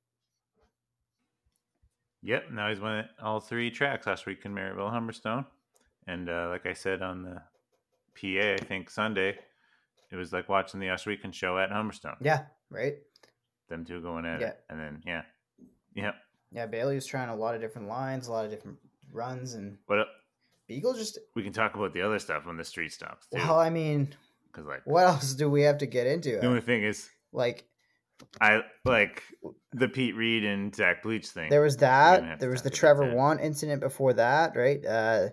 [2.22, 2.50] Yep.
[2.52, 5.46] Now he's won all three tracks last week in Merrittville, Humberstone,
[6.06, 7.42] and uh, like I said on the
[8.14, 8.55] PA.
[8.55, 9.38] I think Sunday.
[10.11, 12.16] It was like watching the Ohsweken show at Humberstone.
[12.20, 12.94] Yeah, right.
[13.68, 14.46] Them two going at Yeah.
[14.49, 15.23] it, and then yeah,
[15.94, 16.12] yeah.
[16.53, 18.79] Yeah, Bailey was trying a lot of different lines, a lot of different
[19.12, 20.05] runs, and But uh,
[20.66, 21.18] Beagle just.
[21.37, 24.12] we can talk about the other stuff when the street stocks too, Well, I mean,
[24.51, 26.31] because like what else do we have to get into?
[26.40, 27.66] the only thing is Like
[28.40, 29.23] I like
[29.73, 31.49] the Pete Reed and Zach Bleach thing.
[31.51, 32.40] there was that.
[32.40, 33.14] There was the Trevor.
[33.14, 34.85] Want incident before that, right?
[34.85, 35.29] Uh,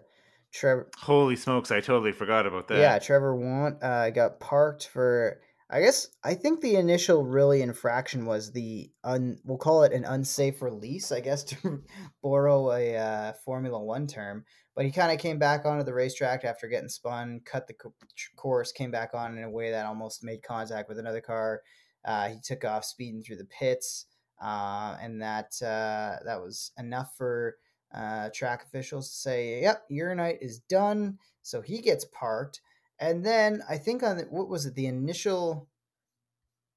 [0.57, 0.89] Trevor.
[0.97, 1.71] Holy smokes!
[1.71, 2.79] I totally forgot about that.
[2.79, 5.39] Yeah, Trevor Want uh, got parked for.
[5.69, 9.37] I guess I think the initial really infraction was the un.
[9.43, 11.83] We'll call it an unsafe release, I guess, to
[12.23, 14.45] borrow a uh, Formula One term.
[14.75, 17.95] But he kind of came back onto the racetrack after getting spun, cut the co-
[18.35, 21.61] course, came back on in a way that almost made contact with another car.
[22.05, 24.05] Uh, he took off speeding through the pits,
[24.41, 27.57] uh, and that uh, that was enough for
[27.93, 32.61] uh, track officials say, "Yep, your night is done." So he gets parked,
[32.99, 34.75] and then I think on the, what was it?
[34.75, 35.67] The initial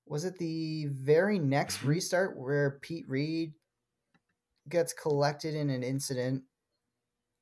[0.07, 1.87] was it the very next Mhm.
[1.88, 3.55] restart where Pete Reed
[4.68, 6.44] gets collected in an incident,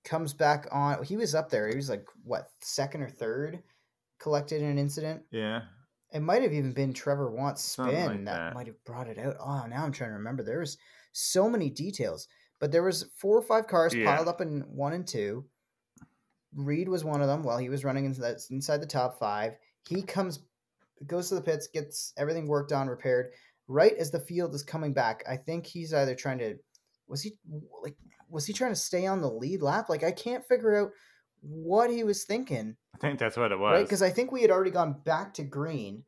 [0.04, 1.02] comes back on.
[1.02, 1.68] He was up there.
[1.68, 3.62] He was like what second or third
[4.18, 5.24] collected in an incident.
[5.30, 5.62] yeah.
[6.10, 8.54] It might have even been Trevor Want's spin like that, that.
[8.54, 9.36] might have brought it out.
[9.38, 10.42] Oh, now I'm trying to remember.
[10.42, 10.78] There was
[11.12, 12.26] so many details,
[12.60, 14.04] but there was four or five cars Yeah.
[14.16, 15.44] piled up in one and two.
[16.54, 19.54] Reed was one of them while he was running into that inside the top five.
[19.88, 20.40] He comes,
[21.06, 23.32] goes to the pits, gets everything worked on, repaired.
[23.68, 26.56] Right as the field is coming back, I think he's either trying to,
[27.06, 27.34] was he
[27.82, 27.96] like,
[28.30, 29.88] was he trying to stay on the lead lap?
[29.90, 30.90] Like I can't figure out
[31.40, 33.72] what he was thinking I think that's what it was.
[33.72, 33.82] right?
[33.84, 36.02] Because I think we had already gone back to green,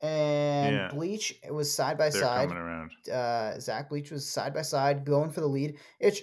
[0.00, 0.88] and Yeah.
[0.92, 2.48] Bleach it was side by they're side.
[2.48, 2.90] coming around.
[3.10, 5.78] Uh, Zach Bleach was side by side going for the lead.
[6.00, 6.20] It's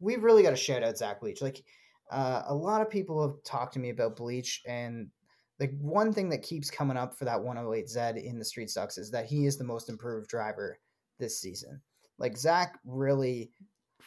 [0.00, 1.42] we really got to shout out Zach Bleach.
[1.42, 1.62] Like
[2.10, 5.08] uh, a lot of people have talked to me about Bleach, and
[5.58, 9.10] the one thing that keeps coming up for that 108Z in the street stocks is
[9.12, 10.78] that he is the most improved driver
[11.18, 11.80] this season.
[12.18, 13.50] Like Zach really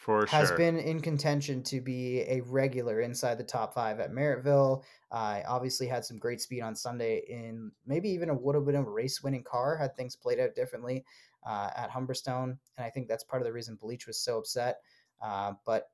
[0.00, 0.56] For has sure.
[0.56, 4.82] been in contention to be a regular inside the top five at Merrittville.
[5.10, 8.76] Uh, obviously had some great speed on Sunday in maybe even a would have been
[8.76, 11.04] a race winning car had things played out differently
[11.46, 14.78] uh, at Humberstone, and I think that's part of the reason Bleach was so upset.
[15.20, 15.90] Uh, but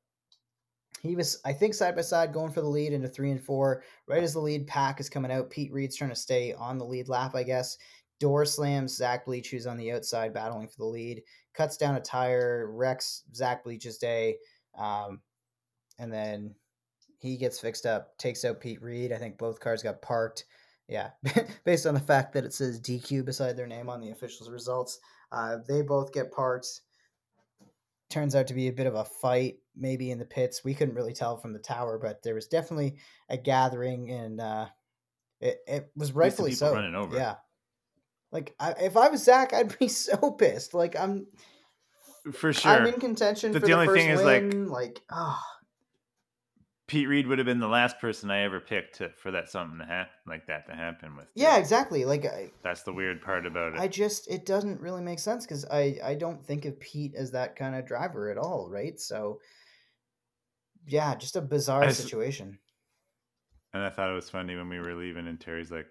[1.00, 3.84] he was, I think, side by side going for the lead into three and four.
[4.06, 6.84] Right as the lead pack is coming out, Pete Reed's trying to stay on the
[6.84, 7.76] lead lap, I guess.
[8.24, 12.00] Door slams Zach Bleach, who's on the outside battling for the lead cuts down a
[12.00, 14.38] tire, wrecks Zach Bleach's day,
[14.78, 15.20] um,
[15.98, 16.54] and then
[17.18, 19.12] he gets fixed up, takes out Pete Reed.
[19.12, 20.46] I think both cars got parked.
[20.88, 21.10] Yeah,
[21.66, 24.98] based on the fact that it says DQ beside their name on the officials' results,
[25.30, 26.80] uh, they both get parked.
[28.08, 30.64] Turns out to be a bit of a fight, maybe in the pits.
[30.64, 32.96] We couldn't really tell from the tower, but there was definitely
[33.28, 34.68] a gathering, and uh,
[35.42, 36.72] it it was rightfully so.
[36.72, 37.14] running over.
[37.14, 37.34] Yeah,
[38.34, 40.74] like I, if I was Zach, I'd be so pissed.
[40.74, 41.26] Like I'm,
[42.32, 42.72] For sure.
[42.72, 44.52] I'm in contention But for the the, only thing is, like-.
[44.54, 45.40] Like, oh,
[46.86, 49.78] Pete Reed would have been the last person I ever picked to, for that something
[49.78, 51.26] to happen like that to happen with.
[51.34, 52.04] yeah, exactly.
[52.04, 53.80] Like, I, That's the weird part about it.
[53.80, 57.30] I just it doesn't really make sense because I I don't think of Pete as
[57.30, 59.00] that kind of driver at all, right?
[59.00, 59.38] So,
[60.86, 62.58] yeah, just a bizarre I situation.
[63.72, 65.90] and I thought it was funny when we were leaving, and Terry's like,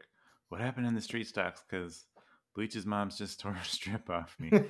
[0.50, 1.64] "What happened in the street stocks?
[1.68, 2.06] Because
[2.56, 4.52] Bleach's mom's just tore a strip off me."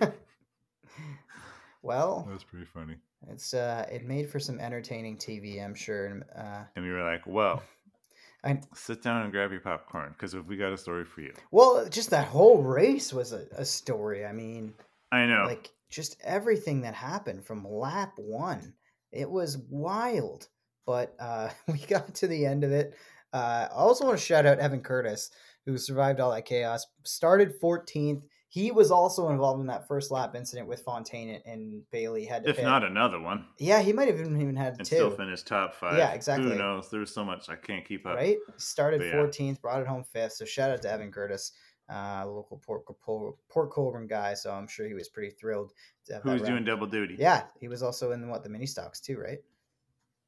[1.81, 2.95] well, that was pretty funny.
[3.29, 6.07] it's uh, it made for some entertaining TV, I'm sure.
[6.07, 7.61] and, Uh, And we were like, "Well,
[8.43, 11.87] I sit down and grab your popcorn because we got a story for you." well,
[11.89, 14.25] just that whole race was a, a story.
[14.25, 14.73] I mean,
[15.11, 15.43] I know.
[15.45, 18.73] like just everything that happened from lap one
[19.11, 20.47] it was wild
[20.87, 22.95] but uh we got to the end of it
[23.31, 25.29] uh i also want to shout out evan curtis
[25.65, 30.35] who survived all that chaos started 14th he was also involved in that first lap
[30.35, 32.65] incident with fontaine and bailey had to if pit.
[32.65, 35.73] not another one, yeah he might have even, even had and two still finish top
[35.73, 35.97] five.
[35.97, 36.51] Yeah, exactly.
[36.51, 36.91] Who knows?
[36.91, 38.15] There's so much I can't keep up.
[38.15, 39.13] right started But yeah.
[39.15, 41.53] 14th brought it home fifth so shout out to evan curtis
[41.91, 45.73] uh local port, port, port colborne guy so i'm sure he was pretty thrilled
[46.05, 46.53] to have that Who's round.
[46.53, 47.15] doing double duty?
[47.17, 49.39] Yeah, he was also in what the mini stocks too, right?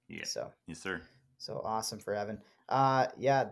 [0.08, 0.24] Yeah.
[0.26, 1.02] So Yes, sir.
[1.38, 2.40] so awesome for Evan.
[2.70, 3.50] Uh yeah,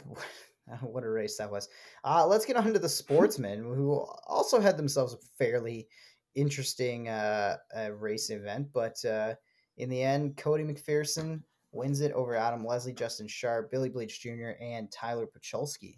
[0.82, 1.70] what a race that was.
[2.04, 5.88] Uh let's get on to the sportsmen who also had themselves a fairly
[6.36, 9.34] interesting uh, uh race event, but uh
[9.78, 11.42] in the end Cody McPherson
[11.74, 15.98] wins it over Adam Leslie, Justin Sharp, Billy Bleach Jr., and Tyler Pacholski.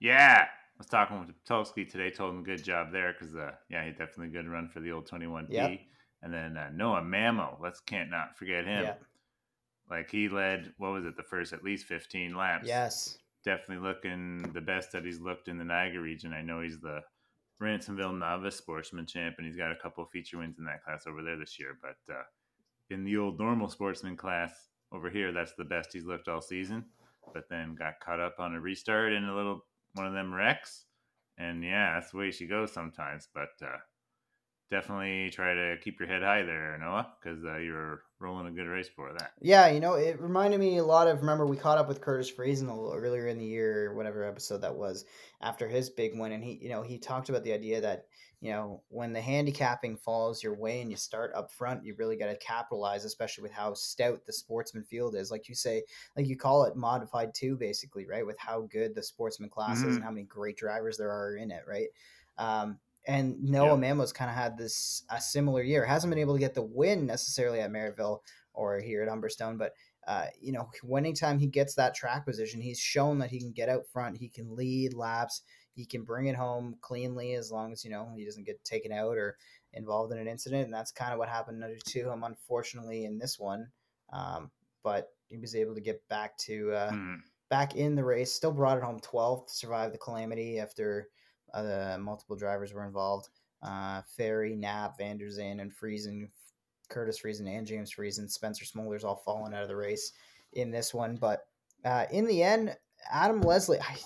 [0.00, 0.44] Yeah.
[0.44, 3.92] I was talking with Tolsky today, told him good job there because, uh, yeah, he
[3.92, 5.46] definitely good run for the old 21P.
[5.48, 5.80] Yep.
[6.22, 8.84] And then uh, Noah Mamo, let's can't not forget him.
[8.84, 8.94] Yeah.
[9.90, 12.66] Like he led, what was it, the first at least 15 laps.
[12.66, 13.18] Yes.
[13.44, 16.32] Definitely looking the best that he's looked in the Niagara region.
[16.32, 17.02] I know he's the
[17.62, 21.06] Ransomville Novice Sportsman champ, and he's got a couple of feature wins in that class
[21.06, 21.78] over there this year.
[21.80, 22.22] But uh,
[22.90, 24.52] in the old normal sportsman class
[24.92, 26.84] over here, that's the best he's looked all season.
[27.32, 30.84] But then got caught up on a restart in a little one of them wrecks.
[31.38, 33.28] And yeah, that's the way she goes sometimes.
[33.32, 33.78] But uh,
[34.70, 38.66] definitely try to keep your head high there, Noah, because uh, you're rolling a good
[38.66, 39.32] race for that.
[39.40, 41.20] Yeah, you know, it reminded me a lot of.
[41.20, 44.62] Remember, we caught up with Curtis Friesen a little earlier in the year, whatever episode
[44.62, 45.04] that was,
[45.40, 48.06] after his big win, and he, you know, he talked about the idea that
[48.40, 52.16] you know when the handicapping falls your way and you start up front, you really
[52.16, 55.30] got to capitalize, especially with how stout the sportsman field is.
[55.30, 55.82] Like you say,
[56.16, 58.26] like you call it modified two, basically, right?
[58.26, 59.90] With how good the sportsman class mm-hmm.
[59.90, 61.88] is and how many great drivers there are in it, right?
[62.38, 63.94] Um, and Noah yeah.
[63.94, 65.84] Mamo's kind of had this a similar year.
[65.84, 68.20] Hasn't been able to get the win necessarily at Merrittville
[68.52, 69.72] or here at Humberstone, but
[70.06, 73.50] uh, you know, when anytime he gets that track position, he's shown that he can
[73.50, 74.16] get out front.
[74.16, 75.42] He can lead laps.
[75.72, 78.92] He can bring it home cleanly as long as you know he doesn't get taken
[78.92, 79.36] out or
[79.72, 80.64] involved in an incident.
[80.64, 83.66] And that's kind of what happened to him, unfortunately, in this one.
[84.12, 84.50] Um,
[84.84, 87.16] but he was able to get back to uh, mm.
[87.50, 88.32] back in the race.
[88.32, 91.08] Still brought it home 12th, survived the calamity after
[91.56, 93.28] uh, multiple drivers were involved.
[93.62, 96.28] Uh, Ferry, Knapp, Van and Friesen,
[96.88, 98.30] Curtis Friesen, and James Friesen.
[98.30, 100.12] Spencer Smolders all fallen out of the race
[100.52, 101.16] in this one.
[101.16, 101.46] But
[101.84, 102.76] uh, in the end,
[103.10, 103.96] Adam Leslie, I,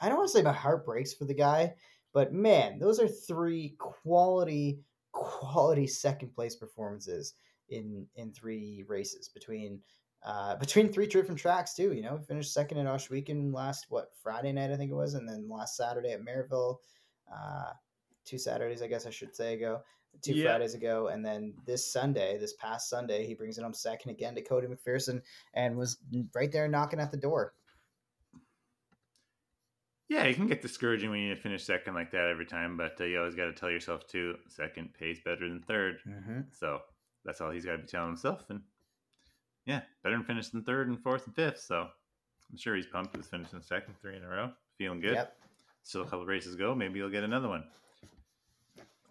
[0.00, 1.74] I don't want to say my heart breaks for the guy,
[2.12, 4.80] but man, those are three quality,
[5.12, 7.34] quality second place performances
[7.68, 9.80] in in three races between
[10.24, 11.92] uh, between three different tracks too.
[11.92, 15.14] You know, He finished second at Ohsweken last what Friday night I think it was,
[15.14, 16.76] and then last Saturday at Merrittville,
[17.32, 17.72] uh,
[18.24, 19.82] two Saturdays I guess I should say ago,
[20.22, 20.44] two yeah.
[20.44, 24.34] Fridays ago, and then this Sunday, this past Sunday, he brings it home second again
[24.34, 25.22] to Cody McPherson
[25.54, 25.98] and was
[26.34, 27.54] right there knocking at the door.
[30.08, 33.04] Yeah, it can get discouraging when you finish second like that every time, but uh,
[33.04, 36.40] you always got to tell yourself too, second pays better than 3rd mm-hmm.
[36.52, 36.80] So
[37.24, 38.60] that's all he's got to be telling himself, and
[39.66, 41.60] yeah, better than finish finishing third and fourth and fifth.
[41.60, 41.88] So
[42.50, 44.50] I'm sure he's pumped with finishing second three in a row.
[44.78, 45.14] Feeling good.
[45.14, 45.36] Yep.
[45.82, 46.74] Still a couple races go.
[46.74, 47.64] Maybe he'll get another one.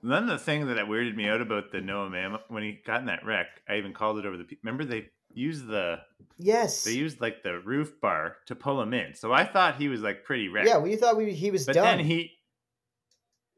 [0.04, 3.06] Then the thing that weirded me out about the Noah Man when he got in
[3.06, 4.46] that wreck, I even called it over the.
[4.64, 6.00] Remember they used the
[6.38, 9.14] yes they used like the roof bar to pull him in.
[9.14, 10.68] So I thought he was like pretty wrecked.
[10.68, 11.98] Yeah, we thought we, he was but done.
[11.98, 12.32] then he,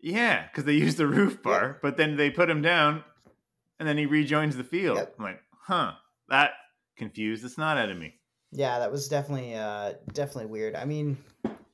[0.02, 1.74] yeah, because they used the roof bar, yeah.
[1.82, 3.04] but then they put him down,
[3.80, 4.98] and then he rejoins the field.
[4.98, 5.16] Yep.
[5.18, 5.94] I'm like, huh,
[6.28, 6.52] that
[6.98, 8.16] confused it's not me.
[8.52, 10.76] Yeah, that was definitely uh definitely weird.
[10.76, 11.18] I mean,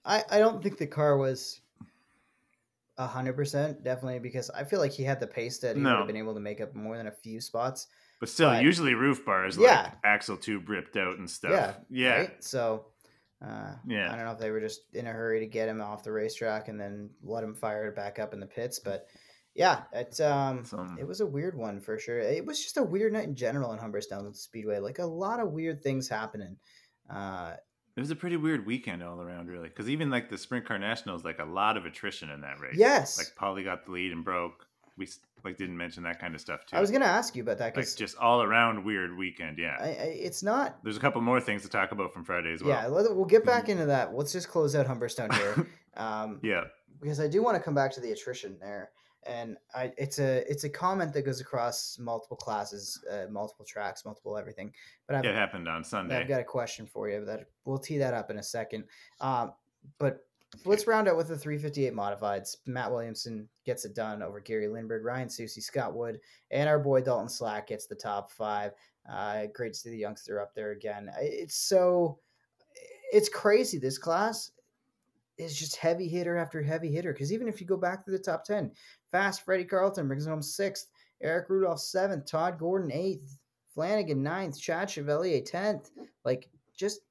[0.06, 1.62] I I don't think the car was
[2.98, 5.90] a hundred percent definitely because I feel like he had the pace that he no.
[5.90, 7.88] would have been able to make up more than a few spots.
[8.20, 9.84] But still, but, usually roof bars yeah.
[9.84, 11.52] like axle tube ripped out and stuff.
[11.52, 12.18] Yeah, yeah.
[12.18, 12.44] Right?
[12.44, 12.88] So,
[13.42, 15.82] uh, yeah, I don't know if they were just in a hurry to get him
[15.82, 19.08] off the racetrack and then let him fire it back up in the pits, but
[19.60, 20.96] yeah, it um, Some...
[20.98, 22.18] it was a weird one for sure.
[22.18, 24.80] It was just a weird night in general in Humberstone Speedway.
[24.80, 26.56] Like a lot of weird things happening.
[27.10, 27.56] Uh,
[27.98, 29.68] it was a pretty weird weekend all around, really.
[29.68, 32.76] Because even like the Sprint Car Nationals, like a lot of attrition in that race.
[32.78, 34.66] Yes, like Paulie got the lead and broke.
[34.96, 35.10] We
[35.44, 36.78] like didn't mention that kind of stuff too.
[36.78, 39.58] I was gonna ask you about that because like just all around weird weekend.
[39.58, 40.82] Yeah, I, I, it's not.
[40.86, 42.82] There's a couple more things to talk about from Friday as well.
[42.82, 43.72] Yeah, we'll get back mm-hmm.
[43.72, 44.16] into that.
[44.16, 45.68] Let's just close out Humberstone here.
[45.98, 46.66] Um, yeah,
[47.02, 48.92] because I do want to come back to the attrition there
[49.24, 54.06] and I, it's a it's a comment that goes across multiple classes, uh, multiple tracks,
[54.06, 54.72] multiple everything.
[55.08, 56.18] But I've, it happened on Sunday.
[56.18, 58.86] I've got a question for you that we'll tee that up in a second.
[59.20, 59.54] Um,
[59.98, 60.26] but
[60.66, 62.58] let's round out with the 358 modifieds.
[62.66, 66.20] Matt Williamson gets it done over Gary Lindberg, Ryan Susie, Scott Wood,
[66.52, 68.72] and our boy Dalton Slack gets the top five.
[69.12, 71.12] Uh, great to see the youngster up there again.
[71.20, 72.20] It's so
[73.12, 73.78] it's crazy.
[73.78, 74.52] This class
[75.40, 77.14] is just heavy hitter after heavy hitter.
[77.14, 78.72] Because even if you go back to the top 10,
[79.12, 80.88] Fast Freddie Carlton brings home sixth,
[81.22, 83.38] Eric Rudolph seventh, Todd Gordon eighth,
[83.74, 85.92] Flanagan ninth, Chad Chevalier tenth.
[86.26, 87.02] Like just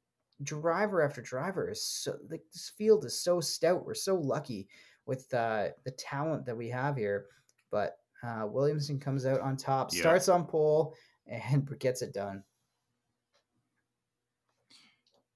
[0.45, 3.85] driver after driver is so like this field is so stout.
[3.85, 4.69] We're so lucky
[5.07, 7.27] with uh, the talent that we have here.
[7.71, 10.01] But uh, Williamson comes out on top, yeah.
[10.01, 10.95] starts on pole,
[11.27, 12.43] and gets it done.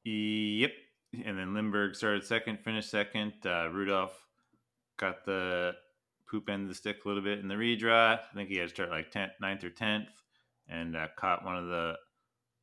[0.05, 0.73] Yep
[1.13, 3.33] and then Lindberg started second, finished second.
[3.45, 4.17] Uh, Rudolph
[4.97, 5.73] got the
[6.33, 8.19] poop end of the stick a little bit in the redraw.
[8.19, 10.07] I think he had to start like 10th, 9th or 10th
[10.69, 11.95] and uh, caught one of the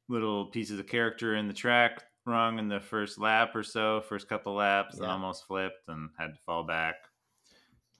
[0.10, 4.28] little pieces of character in the track wrong in the first lap or so, first
[4.28, 5.04] couple laps, yeah.
[5.04, 6.96] and almost flipped and had to fall back.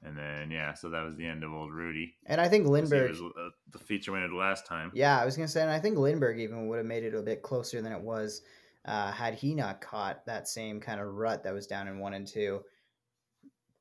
[0.02, 2.16] And then yeah, so that was the end of old Rudy.
[2.26, 3.10] And I think Lindberg.
[3.10, 4.92] was uh, the feature winner the last time.
[4.94, 7.22] Yeah, I was gonna say, and I think Lindberg even would have made it a
[7.22, 8.42] bit closer than it was
[8.86, 12.14] uh, had he not caught that same kind of rut that was down in one
[12.14, 12.62] and two.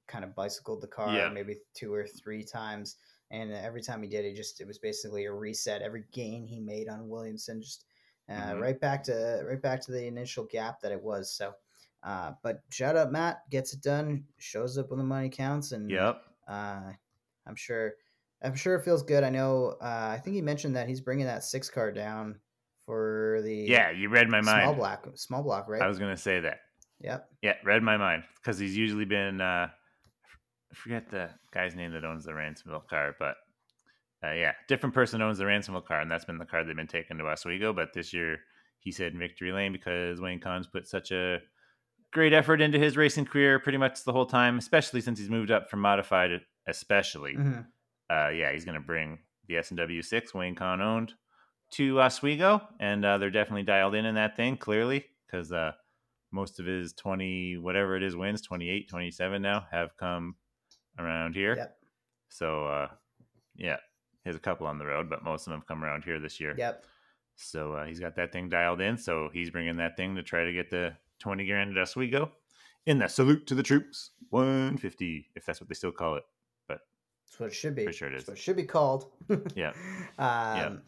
[0.09, 1.29] Kind of bicycled the car Yeah.
[1.29, 2.97] maybe two or three times,
[3.31, 5.83] and every time he did, it just it was basically a reset.
[5.83, 7.85] Every gain he made on Williamson, just
[8.29, 8.61] uh, Mhm.
[8.61, 11.31] right back to right back to the initial gap that it was.
[11.31, 11.53] So,
[12.03, 15.91] uh, but shout out Matt, gets it done, shows up when the money counts, and
[15.91, 16.23] Yep.
[16.49, 16.93] uh,
[17.47, 17.95] I'm sure.
[18.41, 19.25] I'm sure it feels good.
[19.25, 19.77] I know.
[19.81, 22.39] Uh, I think he mentioned that he's bringing that six car down
[22.87, 24.63] for the Yeah, you read my mind.
[24.63, 25.83] small block, small block, right?
[25.83, 26.61] I was gonna say that.
[27.01, 27.29] yep.
[27.43, 29.41] Yeah, read my mind because he's usually been.
[29.41, 29.71] Uh,
[30.71, 33.37] I forget the guy's name that owns the Ransomville car, but
[34.23, 36.87] uh, yeah, different person owns the Ransomville car, and that's been the car they've been
[36.87, 37.73] taking to Oswego.
[37.73, 38.39] But this year,
[38.81, 41.39] he said victory lane because Wayne Collins put such a
[42.13, 45.51] great effort into his racing career pretty much the whole time, especially since he's moved
[45.51, 46.31] up from modified,
[46.67, 47.35] especially.
[47.35, 47.61] hmm
[48.11, 51.13] uh, yeah, he's going to bring the S and W six Wayne Con owned
[51.73, 55.73] to Oswego, and uh, they're definitely dialed in in that thing clearly because uh,
[56.33, 60.37] most of his twenty whatever it is wins 28, 27 now have come
[60.99, 61.57] around here.
[61.57, 61.77] Yep.
[62.29, 62.89] So uh,
[63.57, 63.77] yeah,
[64.25, 66.21] he has a couple on the road, but most of them have come around here
[66.21, 66.55] this year.
[66.57, 66.85] Yep.
[67.37, 68.99] So uh, he's got that thing dialed in.
[68.99, 72.33] So he's bringing that thing to try to get the twenty grand at Oswego.
[72.87, 76.25] In the salute to the troops, one fifty, if that's what they still call it.
[76.67, 76.81] But
[77.27, 77.85] that's what it should be.
[77.85, 79.07] Pretty sure it That's what it should be called.
[79.55, 79.73] Yeah.
[80.19, 80.83] Um,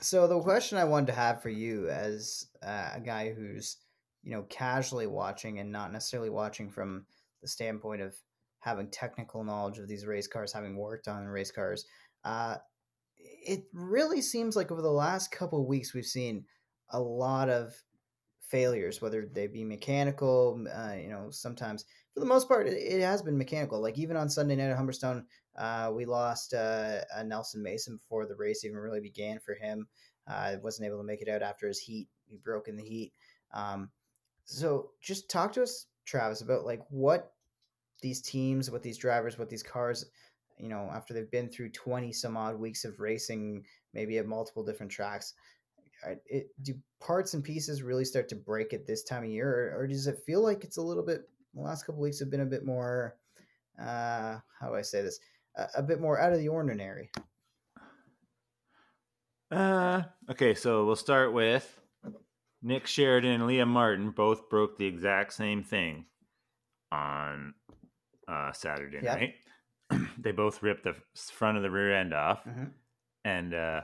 [0.00, 3.78] So the question I wanted to have for you, as uh, a guy who's
[4.22, 7.06] you know casually watching and not necessarily watching from
[7.42, 8.14] the standpoint of
[8.60, 11.84] having technical knowledge of these race cars, having worked on race cars,
[12.24, 12.56] uh,
[13.18, 16.44] it really seems like over the last couple of weeks we've seen
[16.90, 17.74] a lot of
[18.40, 20.64] failures, whether they be mechanical.
[20.74, 21.84] Uh, you know, sometimes
[22.14, 23.80] for the most part it, it has been mechanical.
[23.80, 25.24] Like even on Sunday night at Humberstone,
[25.56, 29.86] uh, we lost uh, Nelson Mason before the race even really began for him.
[30.26, 32.08] Uh, wasn't able to make it out after his heat.
[32.26, 33.12] He broke in the heat.
[33.52, 33.90] Um,
[34.44, 37.32] so just talk to us, Travis, about like what
[38.00, 40.06] these teams, what these drivers, what these cars,
[40.58, 44.64] you know, after they've been through twenty some odd weeks of racing, maybe at multiple
[44.64, 45.34] different tracks.
[46.26, 49.80] It, do parts and pieces really start to break at this time of year, or,
[49.80, 51.28] or does it feel like it's a little bit?
[51.54, 53.16] The last couple weeks have been a bit more.
[53.80, 55.18] Uh, how do I say this?
[55.56, 57.10] A, a bit more out of the ordinary.
[59.50, 61.80] Uh, okay, so we'll start with
[62.62, 66.04] Nick Sheridan and Liam Martin both broke the exact same thing
[66.92, 67.54] on
[68.28, 69.14] uh, Saturday Yep.
[69.14, 69.34] night.
[70.18, 70.94] they both ripped the
[71.32, 72.72] front of the rear end off, Mhm.
[73.24, 73.80] and uh,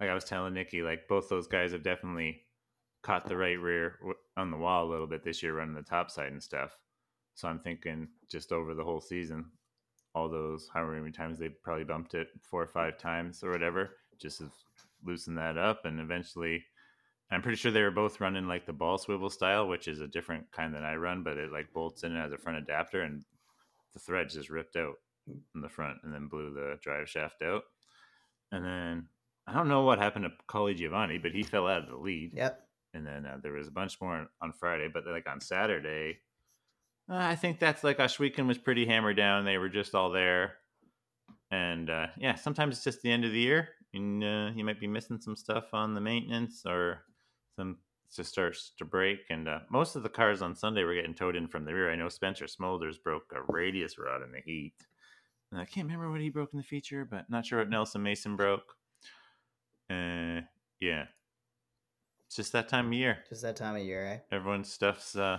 [0.00, 2.42] like I was telling Nikki, like both those guys have definitely
[3.02, 3.98] caught the right rear
[4.36, 6.76] on the wall a little bit this year, running the top side and stuff.
[7.34, 9.52] So I'm thinking just over the whole season,
[10.14, 13.90] all those however many times they probably bumped it four or five times or whatever,
[14.18, 14.52] just have
[15.04, 16.64] loosened that up, and eventually.
[17.28, 20.06] I'm pretty sure they were both running like the ball swivel style, which is a
[20.06, 23.24] different kind than I run, but it like bolts in as a front adapter, and
[23.96, 27.62] the thread just ripped out in the front, and then blew the drive shaft out.
[28.52, 29.08] And then
[29.46, 32.32] I don't know what happened to Colagiovanni, but he fell out of the lead.
[32.34, 32.60] Yep.
[32.92, 36.18] And then uh, there was a bunch more on, Friday, but like on Saturday,
[37.10, 39.46] uh, I think that's like Ohsweken was pretty hammered down.
[39.46, 40.54] They were just all there,
[41.50, 44.80] and uh, yeah, sometimes it's just the end of the year, and uh, you might
[44.80, 47.02] be missing some stuff on the maintenance or
[47.56, 47.78] some
[48.14, 49.20] just starts to break.
[49.30, 51.90] And uh, most of the cars on Sunday were getting towed in from the rear.
[51.90, 54.74] I know Spencer Smolders broke a radius rod in the heat.
[55.52, 58.02] And I can't remember what he broke in the feature, but not sure what Nelson
[58.02, 58.74] Mason broke.
[59.88, 60.40] Uh,
[60.80, 61.04] yeah,
[62.26, 63.18] it's just that time of year.
[63.28, 64.18] Just that time of year, eh?
[64.34, 65.14] Everyone's stuff's.
[65.14, 65.38] Uh,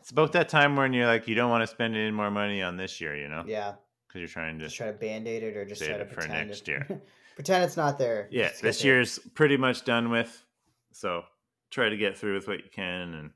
[0.00, 2.62] it's about that time when you're like, you don't want to spend any more money
[2.62, 3.74] on this year, you know, Yeah.
[4.08, 4.64] because you're trying to.
[4.64, 6.68] Just try to band aid it or just try to it for pretend next it-
[6.68, 7.02] year.
[7.34, 8.28] pretend it's not there.
[8.30, 10.42] Yeah, this year's pretty much done with.
[10.92, 11.24] So
[11.70, 13.30] try to get through with what you can and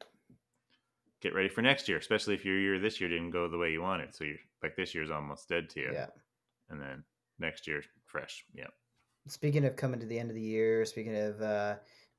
[1.20, 3.70] get ready for next year, especially if your year this year didn't go the way
[3.70, 4.14] you wanted.
[4.14, 5.90] So you're like this year's almost dead to you.
[5.92, 6.06] Yeah.
[6.70, 7.04] And then
[7.38, 8.44] next year, fresh.
[8.54, 8.68] Yeah.
[9.26, 11.74] Speaking of coming to the end of the year, speaking of uh,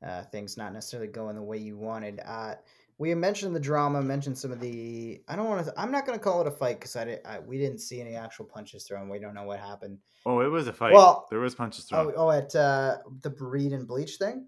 [0.05, 2.55] uh, things not necessarily going the way you wanted, uh,
[2.97, 5.21] we mentioned the drama, mentioned some of the.
[5.27, 5.73] I don't want to.
[5.75, 7.99] I'm not going to call it a fight because I, di- I we didn't see
[7.99, 9.09] any actual punches thrown.
[9.09, 9.97] We don't know what happened.
[10.23, 10.93] Oh, it was a fight.
[10.93, 12.13] Well- there was punches thrown.
[12.15, 14.45] Oh, oh, at uh, the breed and bleach thing.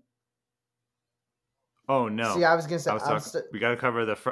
[1.89, 2.36] Oh, no.
[2.36, 2.91] See, I was going to say.
[2.91, 3.19] I was talking.
[3.19, 4.15] st- we got to cover the.
[4.15, 4.29] Fr-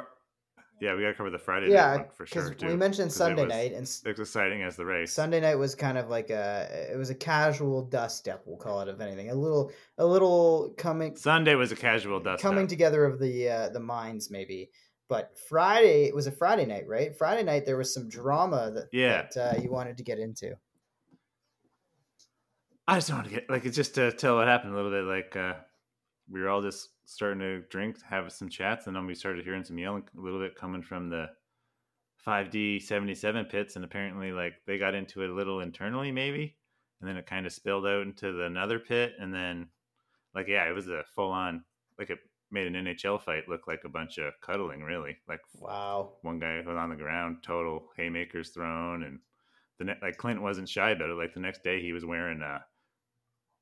[0.80, 2.66] yeah, we got to cover the Friday yeah, night for sure too.
[2.66, 5.12] we mentioned Sunday was night, and s- As exciting as the race.
[5.12, 6.88] Sunday night was kind of like a.
[6.92, 8.42] It was a casual dust step.
[8.46, 12.42] We'll call it, if anything, a little, a little coming Sunday was a casual dust
[12.42, 12.68] coming up.
[12.68, 14.70] together of the uh, the minds maybe
[15.08, 17.14] But Friday it was a Friday night, right?
[17.16, 19.26] Friday night there was some drama that Yeah.
[19.34, 20.56] that uh, you wanted to get into.
[22.88, 24.90] I just don't want to get like it's just to tell what happened a little
[24.90, 25.04] bit.
[25.04, 25.54] Like uh,
[26.32, 29.64] we were all just starting to drink, have some chats, and then we started hearing
[29.64, 31.28] some yelling a little bit coming from the
[32.26, 36.56] 5D 77 pits, and apparently like they got into it a little internally, maybe,
[37.00, 39.68] and then it kind of spilled out into the another pit, and then
[40.34, 41.64] like yeah, it was a full on
[41.98, 42.18] like it
[42.50, 45.18] made an NHL fight look like a bunch of cuddling, really.
[45.28, 46.12] Like Wow.
[46.22, 49.20] one guy was on the ground, total haymakers thrown, and
[49.78, 51.14] the ne- like Clint wasn't shy about it.
[51.14, 52.64] Like the next day, he was wearing a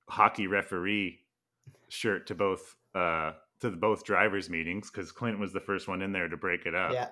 [0.09, 1.21] hockey referee
[1.91, 6.03] shirt to both uh to the both drivers meetings because Clint was the first one
[6.03, 6.93] in there to break it up.
[6.93, 7.09] Yeah.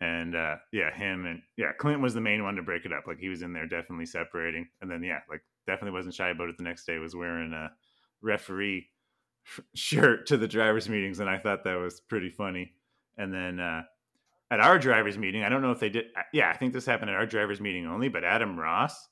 [0.00, 3.04] And uh yeah, him and yeah, Clint was the main one to break it up.
[3.06, 4.68] Like he was in there definitely separating.
[4.82, 7.70] And then yeah, like definitely wasn't shy about it the next day was wearing a
[8.20, 8.88] referee
[9.74, 12.74] shirt to the drivers meetings and I thought that was pretty funny.
[13.16, 13.82] And then uh
[14.50, 17.10] at our drivers meeting, I don't know if they did yeah, I think this happened
[17.10, 19.08] at our drivers meeting only, but Adam Ross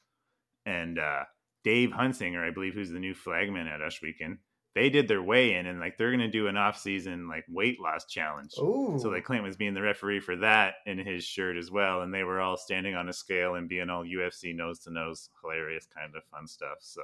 [0.66, 1.22] and uh
[1.64, 4.38] Dave Hunsinger, I believe, who's the new flagman at Ohsweken,
[4.74, 7.80] they did their weigh in and like they're gonna do an off season like weight
[7.80, 8.52] loss challenge.
[8.58, 8.98] Ooh.
[9.00, 12.12] So like Clint was being the referee for that in his shirt as well, and
[12.12, 15.86] they were all standing on a scale and being all UFC nose to nose, hilarious
[15.94, 16.78] kind of fun stuff.
[16.80, 17.02] So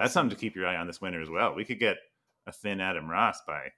[0.00, 1.54] that's something to keep your eye on this winter as well.
[1.54, 1.96] We could get
[2.46, 3.68] a thin Adam Ross by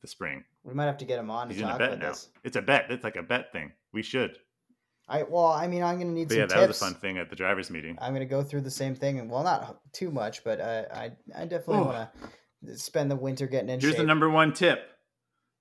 [0.00, 0.44] the spring.
[0.64, 2.08] We might have to get him on He's to in a talk bet about now.
[2.10, 2.28] this.
[2.44, 2.86] It's a bet.
[2.90, 3.72] It's like a bet thing.
[3.92, 4.36] We should.
[5.08, 6.68] I well, I mean, I'm gonna need But some yeah, that tips.
[6.68, 7.98] was a fun thing at the drivers meeting.
[8.00, 11.12] I'm gonna go through the same thing, and well, not too much, but uh, I
[11.36, 12.08] I definitely want
[12.66, 13.82] to spend the winter getting in shape.
[13.82, 14.02] Here's shape.
[14.02, 14.88] the number one tip.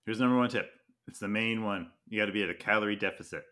[0.06, 0.70] Here's the number one tip.
[1.08, 1.90] It's the main one.
[2.08, 3.44] You got to be at a calorie deficit.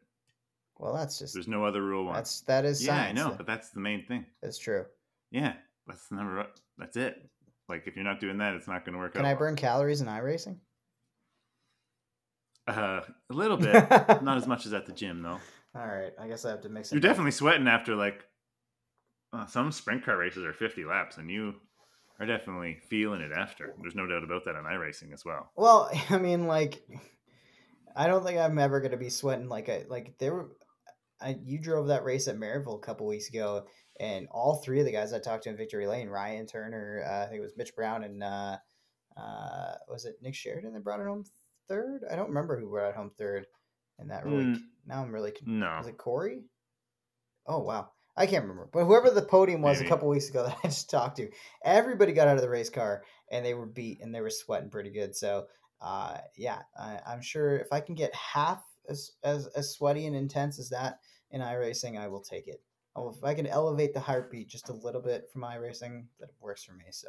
[0.77, 2.13] well, that's just There's no other rule one.
[2.13, 3.17] that's that is yeah, I science.
[3.19, 4.25] know, but that's the main thing.
[4.41, 4.85] That's true.
[5.31, 5.53] Yeah,
[5.87, 6.45] that's the number.
[6.77, 7.15] That's it.
[7.67, 9.19] Like if you're not doing that, it's not going to work out.
[9.19, 9.29] Can out.
[9.29, 9.39] I well.
[9.39, 10.57] burn calories in iRacing?
[12.67, 13.73] Uh, a little bit,
[14.21, 15.39] not as much as at the gym though.
[15.75, 16.95] All right, I guess I have to mix it.
[16.95, 17.11] You're up.
[17.11, 18.23] definitely sweating after like
[19.33, 21.55] uh, some sprint car races are 50 laps, and you
[22.19, 23.75] are definitely feeling it after.
[23.81, 25.51] There's no doubt about that on iRacing as well.
[25.55, 26.81] Well, I mean, like,
[27.95, 30.49] I don't think I'm ever gonna be sweating like I like there were.
[31.21, 33.65] I you drove that race at Merrittville a couple weeks ago,
[33.99, 37.23] and all three of the guys I talked to in Victory Lane, Ryan Turner, uh,
[37.23, 38.57] I think it was Mitch Brown, and uh,
[39.17, 41.25] uh, was it Nick Sheridan that brought it home
[41.67, 42.03] third?
[42.09, 43.47] I don't remember who brought it home third
[43.99, 44.23] in that.
[44.23, 44.61] Mm.
[44.89, 45.31] Now I'm really.
[45.31, 46.41] con- No, Was it Corey?
[47.47, 48.69] Oh wow, I can't remember.
[48.71, 49.87] But whoever the podium was Maybe.
[49.87, 51.29] a couple weeks ago that I just talked to,
[51.63, 54.69] everybody got out of the race car and they were beat and they were sweating
[54.69, 55.15] pretty good.
[55.15, 55.45] So
[55.81, 60.15] uh, yeah, I, I'm sure if I can get half as, as as sweaty and
[60.15, 60.99] intense as that
[61.31, 62.61] in iRacing, I will take it.
[62.95, 66.63] Oh, if I can elevate the heartbeat just a little bit from iRacing, that works
[66.63, 66.85] for me.
[66.91, 67.07] So.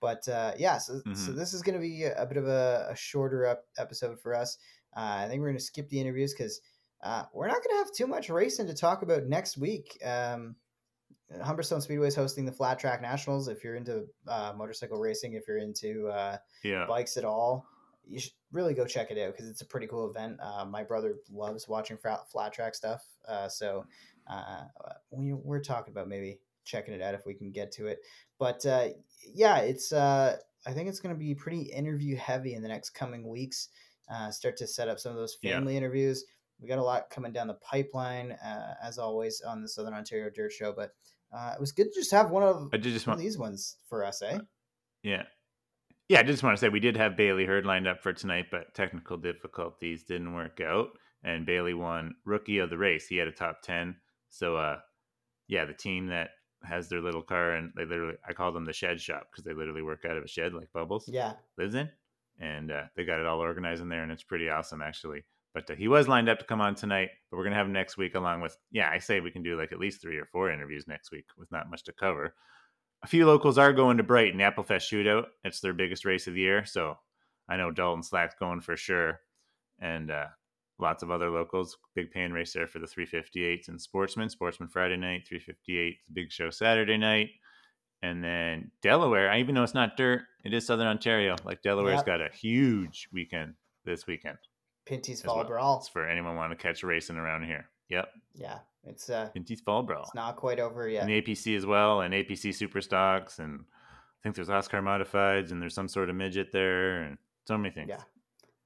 [0.00, 1.36] But uh, yeah, so, so Mhm.
[1.36, 4.34] this is going to be a, a bit of a, a shorter up episode for
[4.34, 4.58] us.
[4.94, 6.60] Uh, I think we're going to skip the interviews because
[7.04, 9.98] uh, we're not going to have too much racing to talk about next week.
[10.04, 10.56] Um,
[11.42, 13.48] Humberstone Speedway is hosting the Flat Track Nationals.
[13.48, 17.66] If you're into uh, motorcycle racing, if you're into uh, yeah, bikes at all,
[18.06, 20.38] you should really go check it out because it's a pretty cool event.
[20.42, 23.84] Uh, my brother loves watching flat, flat track stuff, uh, so
[24.28, 24.62] uh,
[25.10, 27.98] we, we're talking about maybe checking it out if we can get to it.
[28.38, 28.88] But uh,
[29.32, 30.36] yeah, it's uh,
[30.66, 33.68] I think it's going to be pretty interview heavy in the next coming weeks.
[34.12, 35.54] Uh, start to set up some of those Yeah.
[35.54, 36.24] family interviews.
[36.64, 40.30] We got a lot coming down the pipeline, uh, as always on the Southern Ontario
[40.34, 40.72] Dirt Show.
[40.72, 40.94] But
[41.30, 43.76] uh, it was good to just have one of, I just one of these ones
[43.86, 44.38] for us, eh?
[45.02, 45.24] Yeah.
[46.08, 48.46] Yeah, I just want to say we did have Bailey Hurd lined up for tonight,
[48.50, 50.88] but technical difficulties didn't work out.
[51.22, 53.06] And Bailey won rookie of the race.
[53.08, 53.96] He had a top 10.
[54.30, 54.78] So, uh,
[55.48, 56.30] yeah, the team that
[56.62, 59.52] has their little car and they literally, I call them the shed shop because they
[59.52, 61.90] literally work out of a shed like Bubbles Yeah, lives in.
[62.40, 65.24] And uh, they got it all organized in there and it's pretty awesome actually.
[65.54, 67.66] But uh, he was lined up to come on tonight, but we're going to have
[67.66, 70.18] him next week along with, yeah, I say we can do like at least three
[70.18, 72.34] or four interviews next week with not much to cover
[73.04, 75.26] a few locals are going to Brighton, Applefest Shootout.
[75.44, 76.96] It's their biggest race of the year, so
[77.46, 79.20] I know Dalton Slack's going for sure,
[79.78, 80.28] and uh,
[80.78, 81.76] lots of other locals.
[81.94, 84.30] Big paying race there for the 358s and Sportsman.
[84.30, 87.28] Sportsman Friday night, 358 big show Saturday night,
[88.02, 89.30] and then Delaware.
[89.30, 91.36] I even know it's not dirt; it is Southern Ontario.
[91.44, 92.06] Like Delaware's Yep.
[92.06, 93.52] got a huge weekend
[93.84, 94.38] this weekend.
[94.86, 95.44] Pinty's Fall.
[95.44, 95.78] Brawl.
[95.78, 97.68] It's for anyone want to catch racing around here.
[97.90, 100.02] Yep, Yeah, it's uh, Pinty's Fall Brawl.
[100.04, 101.02] it's not quite over yet.
[101.02, 105.50] and the APC as well, and APC Super Stocks, and I think there's Oscar Modifieds,
[105.50, 107.88] and there's some sort of midget there, and so many things.
[107.90, 108.02] Yeah.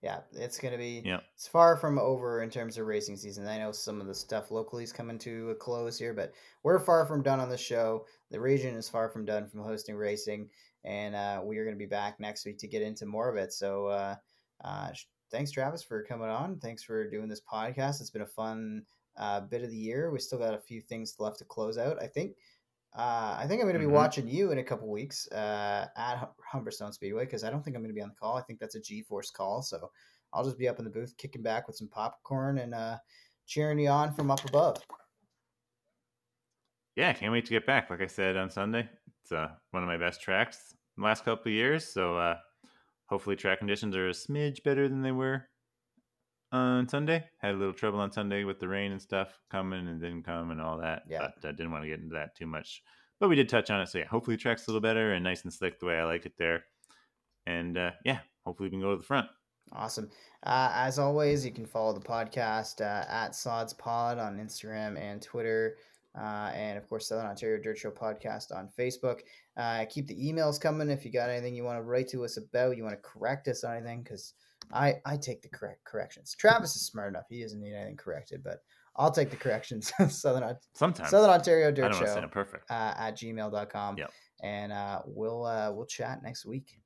[0.03, 1.03] yeah, it's gonna be.
[1.05, 1.25] Yep.
[1.35, 3.47] It's far from over in terms of racing season.
[3.49, 6.79] I know some of the stuff locally is coming to a close here, but we're
[6.79, 8.07] far from done on the show.
[8.31, 10.49] The region is far from done from hosting racing,
[10.85, 13.37] and uh, we are going to be back next week to get into more of
[13.37, 13.53] it.
[13.53, 14.15] So uh,
[14.65, 14.91] uh,
[15.31, 16.59] thanks, Travis, for coming on.
[16.59, 18.01] Thanks for doing this podcast.
[18.01, 18.85] It's been a fun
[19.17, 20.11] uh, bit of the year.
[20.11, 22.01] We still got a few things left to close out.
[22.03, 22.37] I think.
[22.97, 23.97] Uh, I think I'm going to be Mhm.
[23.97, 27.83] watching you in a couple weeks uh, at Humberstone Speedway because I don't think I'm
[27.83, 28.37] going to be on the call.
[28.37, 29.91] I think that's a G-force call, so
[30.33, 32.97] I'll just be up in the booth kicking back with some popcorn and uh,
[33.47, 34.83] cheering you on from up above.
[36.97, 37.91] Yeah, can't wait to get back.
[37.91, 38.89] Like I said on Sunday,
[39.23, 41.87] it's uh, one of my best tracks in the last couple of years.
[41.87, 42.39] So uh,
[43.09, 45.47] hopefully, track conditions are a smidge better than they were
[46.53, 47.25] on Sunday.
[47.39, 50.51] Had a little trouble on Sunday with the rain and stuff coming and didn't come
[50.51, 51.03] and all that.
[51.09, 51.29] Yeah.
[51.41, 52.83] But I didn't want to get into that too much.
[53.21, 53.89] But we did touch on it.
[53.89, 56.05] So yeah, hopefully, the track's a little better and nice and slick the way I
[56.05, 56.65] like it there.
[57.47, 59.27] And uh, yeah, hopefully, we can go to the front.
[59.73, 60.11] Awesome.
[60.45, 65.21] Uh, as always, you can follow the podcast uh, at Sods Pod on Instagram and
[65.21, 65.77] Twitter.
[66.19, 69.21] Uh, and of course, Southern Ontario Dirt Show podcast on Facebook.
[69.57, 72.37] Uh, keep the emails coming if you got anything you want to write to us
[72.37, 74.35] about, you want to correct us on anything, because
[74.73, 76.35] I, I take the correct corrections.
[76.39, 78.59] Travis is smart enough; he doesn't need anything corrected, but
[78.97, 79.93] I'll take the corrections.
[80.09, 82.71] Southern Sometimes Southern Ontario I Dirt Show perfect.
[82.71, 83.99] uh, at gmail.com.
[83.99, 84.11] Yep.
[84.43, 86.81] And uh, we'll uh, we'll chat next week.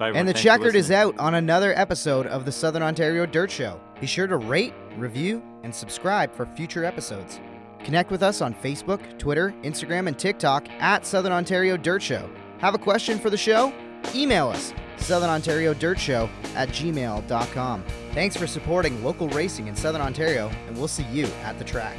[0.00, 3.80] And the checkered is out on another episode of the Southern Ontario Dirt Show.
[4.00, 7.38] Be sure to rate, review, and subscribe for future episodes.
[7.84, 12.28] Connect with us on Facebook, Twitter, Instagram, and TikTok at Southern Ontario Dirt Show.
[12.58, 13.72] Have a question for the show?
[14.14, 17.84] Email us, Southern Ontario Dirt Show at gmail.com.
[18.12, 21.98] Thanks for supporting local racing in Southern Ontario, and we'll see you at the track.